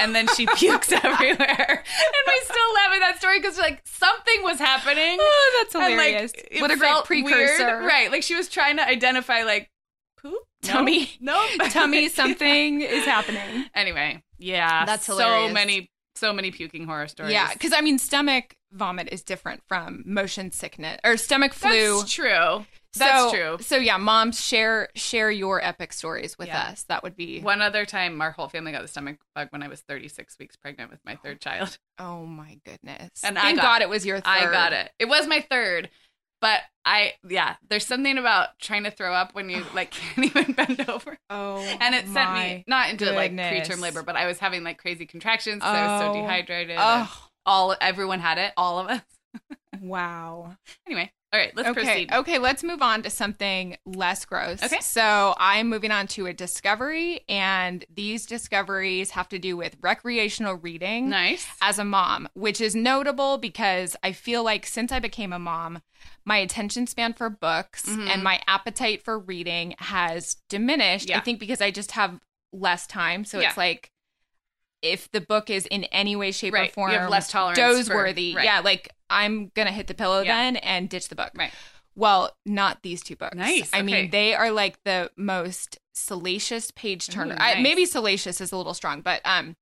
[0.00, 4.42] and then she pukes everywhere and we still laugh at that story because like something
[4.42, 6.32] was happening Oh, that's and, like, hilarious.
[6.58, 7.24] what a great felt weird.
[7.24, 7.78] precursor.
[7.86, 9.70] right like she was trying to identify like
[10.18, 10.72] poop No?
[10.74, 11.10] Tummy.
[11.20, 13.64] no Tummy, something is happening.
[13.74, 18.56] anyway yeah That's so many so many puking horror stories Yeah, because I mean, stomach
[18.72, 21.98] vomit is different from motion sickness or stomach flu.
[21.98, 22.66] that's true
[22.98, 26.68] that's so, true So yeah, moms share share your epic stories with Yeah.
[26.70, 26.84] us.
[26.84, 27.40] That would be.
[27.40, 30.56] One other time, our whole family got the stomach bug when I was 36 weeks
[30.56, 31.76] pregnant with my third child.
[31.98, 33.22] Oh my goodness!
[33.24, 33.84] And I thank got God it.
[33.84, 34.16] it was your.
[34.16, 34.26] Third.
[34.26, 34.90] I got it.
[34.98, 35.88] It was my third,
[36.40, 40.52] but I, yeah, there's something about trying to throw up when you like can't even
[40.52, 41.18] bend over.
[41.30, 44.78] Oh, And it sent me not into like preterm labor, but I was having like
[44.78, 45.62] crazy contractions.
[45.62, 46.12] 'cause I was so Oh.
[46.22, 46.76] dehydrated.
[46.78, 48.52] Oh All everyone had it.
[48.56, 49.02] All of us.
[49.80, 50.56] wow.
[50.86, 51.82] Anyway, all right, let's okay.
[51.82, 52.12] proceed.
[52.12, 54.62] Okay, let's move on to something less gross.
[54.62, 54.80] Okay.
[54.80, 60.54] So I'm moving on to a discovery, and these discoveries have to do with recreational
[60.54, 61.08] reading.
[61.10, 61.46] Nice.
[61.60, 65.82] as a mom, which is notable because I feel like since I became a mom,
[66.24, 68.08] my attention span for books Mhm.
[68.08, 71.08] and my appetite for reading has diminished.
[71.08, 71.18] Yeah.
[71.18, 72.20] I think because I just have
[72.52, 73.24] less time.
[73.24, 73.48] So Yeah.
[73.48, 73.90] it's like
[74.92, 76.70] if the book is in any way, shape, Right.
[76.70, 78.44] or form You have less tolerance doze worthy, right.
[78.44, 80.34] yeah, like I'm gonna hit the pillow Yeah.
[80.34, 81.30] then and ditch the book.
[81.34, 81.52] Right.
[81.94, 83.36] Well, not these two books.
[83.36, 83.82] Nice, I okay.
[83.86, 87.34] mean, they are like the most salacious page turner.
[87.34, 87.62] Ooh, I, nice.
[87.62, 89.56] maybe salacious is a little strong, but um,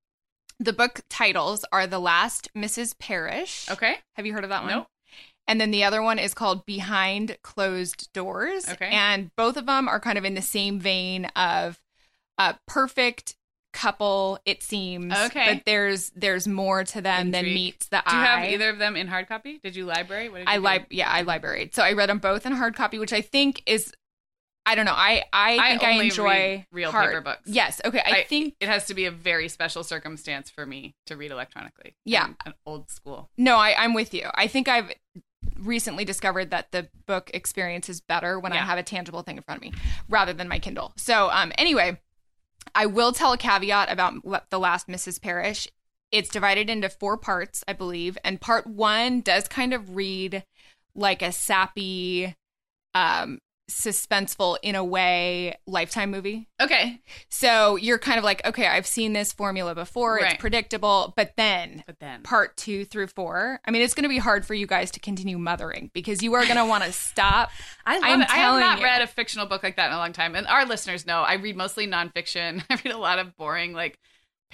[0.58, 2.98] the book titles are The Last Mrs.
[2.98, 3.68] Parrish.
[3.70, 3.98] Okay.
[4.16, 4.72] Have you heard of that one?
[4.72, 4.86] Nope.
[5.46, 8.68] And then the other one is called Behind Closed Doors.
[8.68, 8.88] Okay.
[8.88, 11.80] And both of them are kind of in the same vein of
[12.38, 13.36] a perfect
[13.74, 15.12] couple, it seems.
[15.12, 15.54] Okay.
[15.54, 18.10] But there's there's more to them than meets the eye.
[18.10, 19.58] Do you have either of them in hard copy?
[19.62, 20.30] Did you library?
[20.30, 20.64] What did you I do?
[20.82, 21.74] li- yeah, I libraried.
[21.74, 23.92] So I read them both in hard copy, which I think is
[24.66, 24.94] I don't know.
[24.94, 27.10] I I I think I, enjoy real hard.
[27.10, 27.42] paper books.
[27.44, 27.80] Yes.
[27.84, 28.02] Okay.
[28.04, 31.96] I, think it has to be a very special circumstance for me to read electronically.
[32.04, 32.24] Yeah.
[32.24, 33.28] I'm an old school.
[33.36, 34.30] no, I, I'm with you.
[34.34, 34.92] I think I've
[35.58, 39.42] recently discovered that the book experience is better when I have a tangible thing in
[39.42, 40.92] front of me rather than my Kindle.
[40.96, 42.00] So um anyway,
[42.74, 45.20] I will tell a caveat about the last Mrs.
[45.20, 45.68] Parrish.
[46.10, 50.44] It's divided into four parts, I believe, and part one does kind of read
[50.94, 52.36] like a sappy,
[52.94, 53.40] um,
[53.70, 56.48] suspenseful in a way lifetime movie.
[56.60, 57.00] Okay.
[57.28, 60.16] So you're kind of like, okay, I've seen this formula before.
[60.16, 60.32] Right.
[60.32, 61.12] It's predictable.
[61.16, 64.46] But then But then part two through four, I mean, it's going to be hard
[64.46, 67.50] for you guys to continue mothering because you are going to want to stop.
[67.86, 68.30] I love I'm it.
[68.30, 68.84] I have not you.
[68.84, 70.34] read a fictional book like that in a long time.
[70.34, 72.62] And our listeners know I read mostly nonfiction.
[72.70, 73.98] I read a lot of boring, like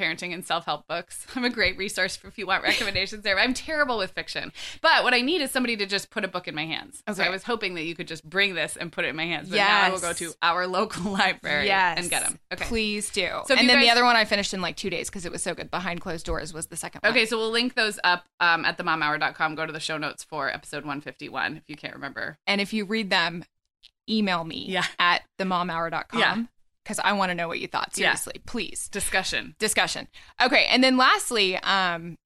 [0.01, 1.26] parenting and self help books.
[1.36, 3.38] I'm a great resource for if you want recommendations there.
[3.38, 4.53] I'm terrible with fiction.
[4.80, 7.03] But what I need is somebody to just put a book in my hands.
[7.07, 7.24] So Okay.
[7.24, 9.48] I was hoping that you could just bring this and put it in my hands.
[9.51, 11.98] But now I will go to our local library Yes.
[11.98, 12.38] and get them.
[12.53, 12.64] Okay.
[12.64, 13.28] Please do.
[13.46, 15.42] So and then the other one I finished in like two days because it was
[15.42, 15.70] so good.
[15.70, 17.12] Behind Closed Doors was the second one.
[17.12, 19.55] Okay, so we'll link those up um, at themomhour.com.
[19.55, 22.38] Go to the show notes for episode 151 if you can't remember.
[22.46, 23.44] And if you read them,
[24.09, 24.84] email me Yeah.
[24.98, 26.36] at themomhour.com Yeah.
[26.91, 27.91] Because I want to know what you thought.
[27.95, 28.14] Yeah.
[28.14, 28.88] Seriously, please.
[28.88, 29.55] Discussion.
[29.61, 30.09] discussion.
[30.43, 32.18] Okay, and then lastly, um,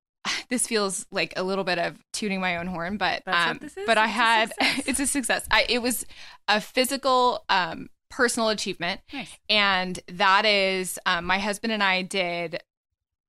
[0.48, 4.04] this feels like a little bit of tooting my own horn, but um, but I
[4.04, 4.82] It's a had success.
[4.86, 5.46] it's a success.
[5.50, 6.06] I, it was
[6.46, 9.36] a physical, um, personal achievement, Nice.
[9.48, 12.62] and that is um, my husband and I did.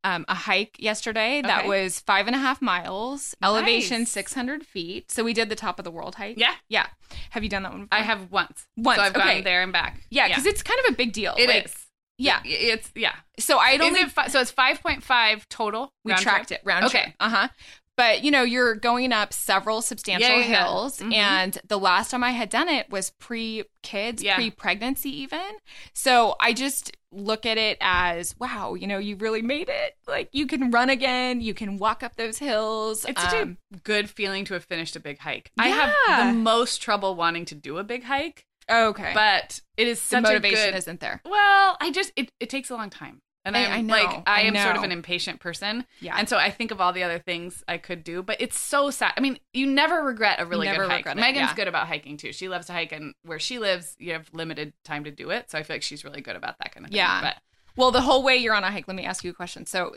[0.06, 1.68] Um, a hike yesterday that Okay.
[1.70, 5.10] was five and a half miles, elevation 600 feet.
[5.10, 6.38] So we did the top of the world hike.
[6.38, 6.88] Yeah, Yeah.
[7.30, 8.00] Have you done that one before?
[8.00, 8.68] I have once.
[8.76, 9.36] Once, So I've okay.
[9.36, 10.02] gone there and back.
[10.10, 11.36] Yeah, because it's kind of a big deal.
[11.38, 11.76] It like, is.
[12.18, 12.42] Yeah.
[12.44, 13.14] It's, yeah.
[13.40, 15.94] So only it fi- so it's 5.5 total?
[16.04, 16.60] We tracked trip?
[16.62, 17.04] it round Okay.
[17.04, 17.16] trip.
[17.20, 17.48] Uh huh.
[17.96, 20.64] But you know, you're going up several substantial Yeah, yeah, yeah.
[20.66, 21.14] hills, Mhm.
[21.14, 24.36] and the last time I had done it was pre kids, Yeah.
[24.36, 25.58] pre pregnancy, even.
[25.94, 29.96] So I just look at it as, wow, you know, you really made it.
[30.08, 33.06] Like you can run again, you can walk up those hills.
[33.06, 35.52] It's such Um, a good feeling to have finished a big hike.
[35.58, 35.94] I have
[36.34, 40.24] the most trouble wanting to do a big hike, okay, but it is the such
[40.24, 40.78] motivation a good.
[40.78, 41.22] isn't there.
[41.26, 43.22] Well, I just it, it takes a long time.
[43.46, 45.86] And I- I'm I know, like I, I am sort of an impatient person.
[46.00, 46.16] Yeah.
[46.18, 48.90] And so I think of all the other things I could do, but it's so
[48.90, 49.14] sad.
[49.18, 50.98] I mean, you never regret a really Never good hike.
[51.00, 51.56] regret it, Meagan's yeah.
[51.56, 52.32] good about hiking too.
[52.32, 55.52] She loves to hike and where she lives, you have limited time to do it.
[55.52, 56.98] So I feel like she's really good about that kind of thing.
[56.98, 57.20] Yeah.
[57.22, 57.36] But
[57.76, 59.66] Well, the whole way you're on a hike, let me ask you a question.
[59.66, 59.96] So,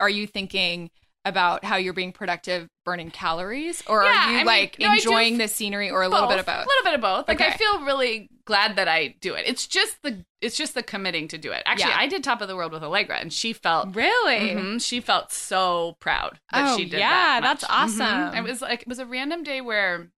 [0.00, 0.90] are you thinking
[1.24, 4.92] about how you're being productive burning calories or Yeah, are I you mean, like no,
[4.92, 6.64] enjoying the scenery or a little bit of both?
[6.64, 7.28] A little bit of both.
[7.28, 9.44] Like I feel really glad that I do it.
[9.46, 11.62] It's just the it's just the committing to do it.
[11.66, 11.98] Actually, Yeah.
[11.98, 14.38] I did top of the world with Allegra, and she felt Really?
[14.54, 17.42] Mhm, she felt so proud that Oh, she did yeah, that.
[17.42, 17.70] that's much.
[17.70, 18.06] awesome.
[18.32, 18.38] Mhm.
[18.38, 20.08] It was like it was a random day where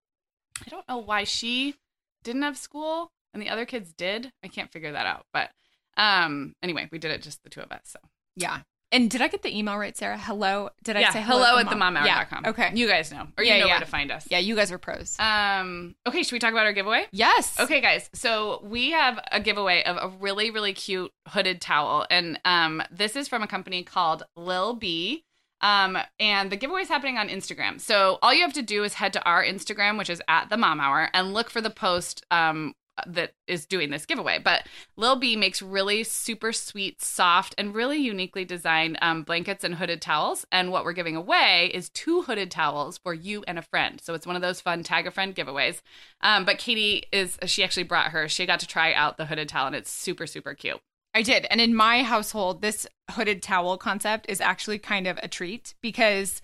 [0.64, 1.74] I don't know why she
[2.22, 3.12] didn't have school.
[3.32, 4.32] and the other kids did.
[4.42, 5.50] I can't figure that out, but
[5.96, 7.82] um, anyway, we did it just the two of us.
[7.84, 7.98] So
[8.36, 8.62] Yeah.
[8.92, 10.18] And did I get the email right, Sarah?
[10.18, 10.70] Hello.
[10.82, 12.42] Did I yeah, say hello, hello, at the momhour.com.
[12.44, 12.50] Yeah.
[12.50, 12.70] Okay.
[12.74, 13.72] you guys know, or Yeah, you know yeah.
[13.74, 14.26] where to find us.
[14.30, 15.16] yeah, you guys are pros.
[15.18, 15.94] Um.
[16.08, 17.06] Okay, should we talk about our giveaway?
[17.12, 17.58] yes.
[17.60, 18.10] Okay, guys.
[18.14, 23.14] So we have a giveaway of a really, really cute hooded towel, and um, this
[23.16, 25.24] is from a company called Lil B.
[25.62, 27.80] Um, and the giveaway is happening on Instagram.
[27.82, 30.56] So all you have to do is head to our Instagram, which is at the
[30.56, 32.74] Mom Hour, and look for the post um
[33.06, 34.38] that is doing this giveaway.
[34.38, 39.74] But Lil B makes really super sweet, soft, and really uniquely designed um, blankets and
[39.74, 40.46] hooded towels.
[40.50, 44.00] And what we're giving away is two hooded towels for you and a friend.
[44.00, 45.80] So it's one of those fun tag a friend giveaways.
[46.20, 48.28] Um, but Katie is she actually brought her.
[48.28, 50.80] She got to try out the hooded towel, and it's super super cute.
[51.14, 51.46] I did.
[51.50, 56.40] And in my household, this hooded towel concept is actually kind of a treat because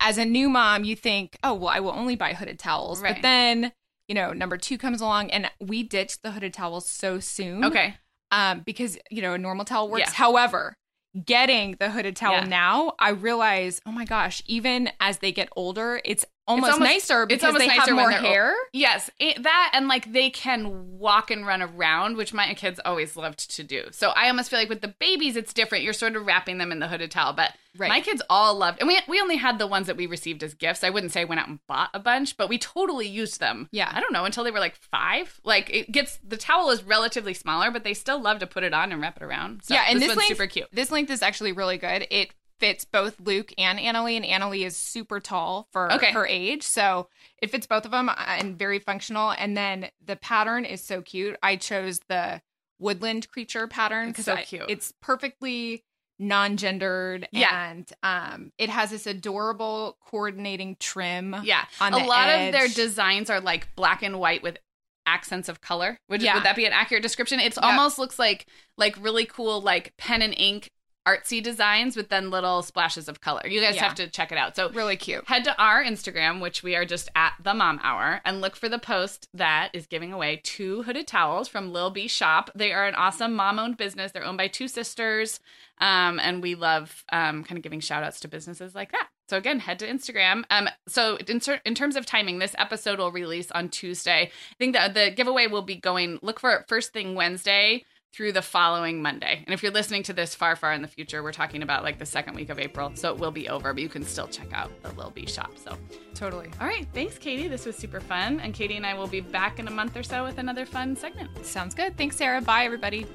[0.00, 3.00] as a new mom, you think, oh, well, I will only buy hooded towels.
[3.00, 3.14] Right.
[3.14, 3.72] But then,
[4.08, 7.64] you know, number two comes along and we ditched the hooded towels so soon.
[7.64, 7.96] Okay.
[8.30, 10.00] Um, because, you know, a normal towel works.
[10.06, 10.12] Yeah.
[10.12, 10.76] However,
[11.24, 12.44] getting the hooded towel Yeah.
[12.44, 17.22] now, I realize, oh my gosh, even as they get older, it's almost, almost- nicer
[17.24, 18.20] it's because almost they nicer have more old.
[18.20, 18.54] hair.
[18.72, 23.16] Yes, it, that and like they can walk and run around, which my kids always
[23.16, 23.84] loved to do.
[23.90, 25.84] So I almost feel like with the babies, it's different.
[25.84, 27.90] You're sort of wrapping them in the hooded towel, but Right.
[27.90, 28.78] my kids all loved.
[28.80, 30.82] And we we only had the ones that we received as gifts.
[30.82, 33.68] I wouldn't say I went out and bought a bunch, but we totally used them.
[33.70, 33.90] Yeah.
[33.92, 35.38] I don't know until they were like five.
[35.44, 38.72] Like it gets the towel is relatively smaller, but they still love to put it
[38.72, 39.62] on and wrap it around.
[39.64, 40.68] So yeah, and this, this, one's length, super cute.
[40.72, 42.06] This length is actually really good.
[42.10, 46.12] It fits both Luke and Annalie, and Annalie is super tall for Okay.
[46.12, 47.08] her age, so
[47.42, 49.30] it fits both of them and very functional.
[49.32, 51.36] And then the pattern is so cute.
[51.42, 52.40] I chose the
[52.78, 54.64] woodland creature pattern because so cute.
[54.68, 55.82] it's perfectly
[56.18, 57.68] non-gendered Yeah.
[57.70, 63.40] and um it has this adorable coordinating trim Yeah, a lot of their designs are
[63.40, 64.58] like black and white with
[65.06, 65.98] accents of color.
[66.08, 66.34] Would, Yeah.
[66.34, 67.38] would that be an accurate description?
[67.38, 67.62] It Yeah.
[67.66, 68.46] almost looks like
[68.76, 70.70] like really cool like pen and ink
[71.06, 73.46] artsy designs with then little splashes of color.
[73.46, 73.84] You guys Yeah.
[73.84, 74.56] have to check it out.
[74.56, 78.20] So really cute head to our Instagram, which we are just at the Mom Hour,
[78.24, 82.08] and look for the post that is giving away two hooded towels from Lil B
[82.08, 82.50] Shop.
[82.54, 84.12] They are an awesome mom-owned business.
[84.12, 85.40] They're owned by two sisters,
[85.78, 89.08] um, and we love um, kind of giving shout outs to businesses like that.
[89.28, 90.44] So again, head to Instagram.
[90.50, 94.30] Um, so in, cer- in terms of timing, this episode will release on Tuesday.
[94.30, 96.20] I think that the giveaway will be going.
[96.22, 97.84] Look for it first thing Wednesday
[98.16, 99.42] through the following Monday.
[99.44, 101.98] And if you're listening to this far, far in the future, we're talking about like
[101.98, 102.90] the second week of April.
[102.94, 105.52] So it will be over, but you can still check out the Lil B shop.
[105.58, 105.76] So,
[106.14, 106.86] totally all right.
[106.94, 107.46] Thanks, Katie.
[107.46, 108.40] This was super fun.
[108.40, 110.96] And Katie and I will be back in a month or so with another fun
[110.96, 111.44] segment.
[111.44, 113.06] sounds good thanks sarah bye everybody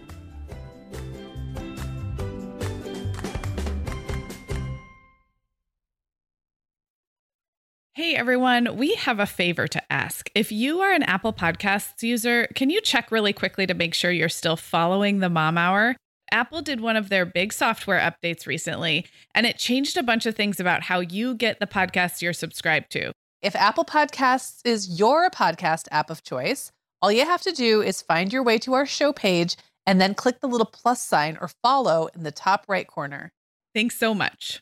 [7.94, 10.30] Hey everyone, we have a favor to ask.
[10.34, 14.12] If you are an Apple Podcasts user, can you check really quickly to make sure
[14.12, 15.98] you're still following the Mom Hour?
[16.32, 20.36] Apple did one of their big software updates recently, and it changed a bunch of
[20.36, 23.12] things about how you get the podcasts you're subscribed to.
[23.42, 26.72] If Apple Podcasts is your podcast app of choice,
[27.02, 30.16] all you have to do is find your way to our show page and then
[30.16, 33.34] click the little plus sign or follow in the top right corner.
[33.76, 34.62] Thanks so much.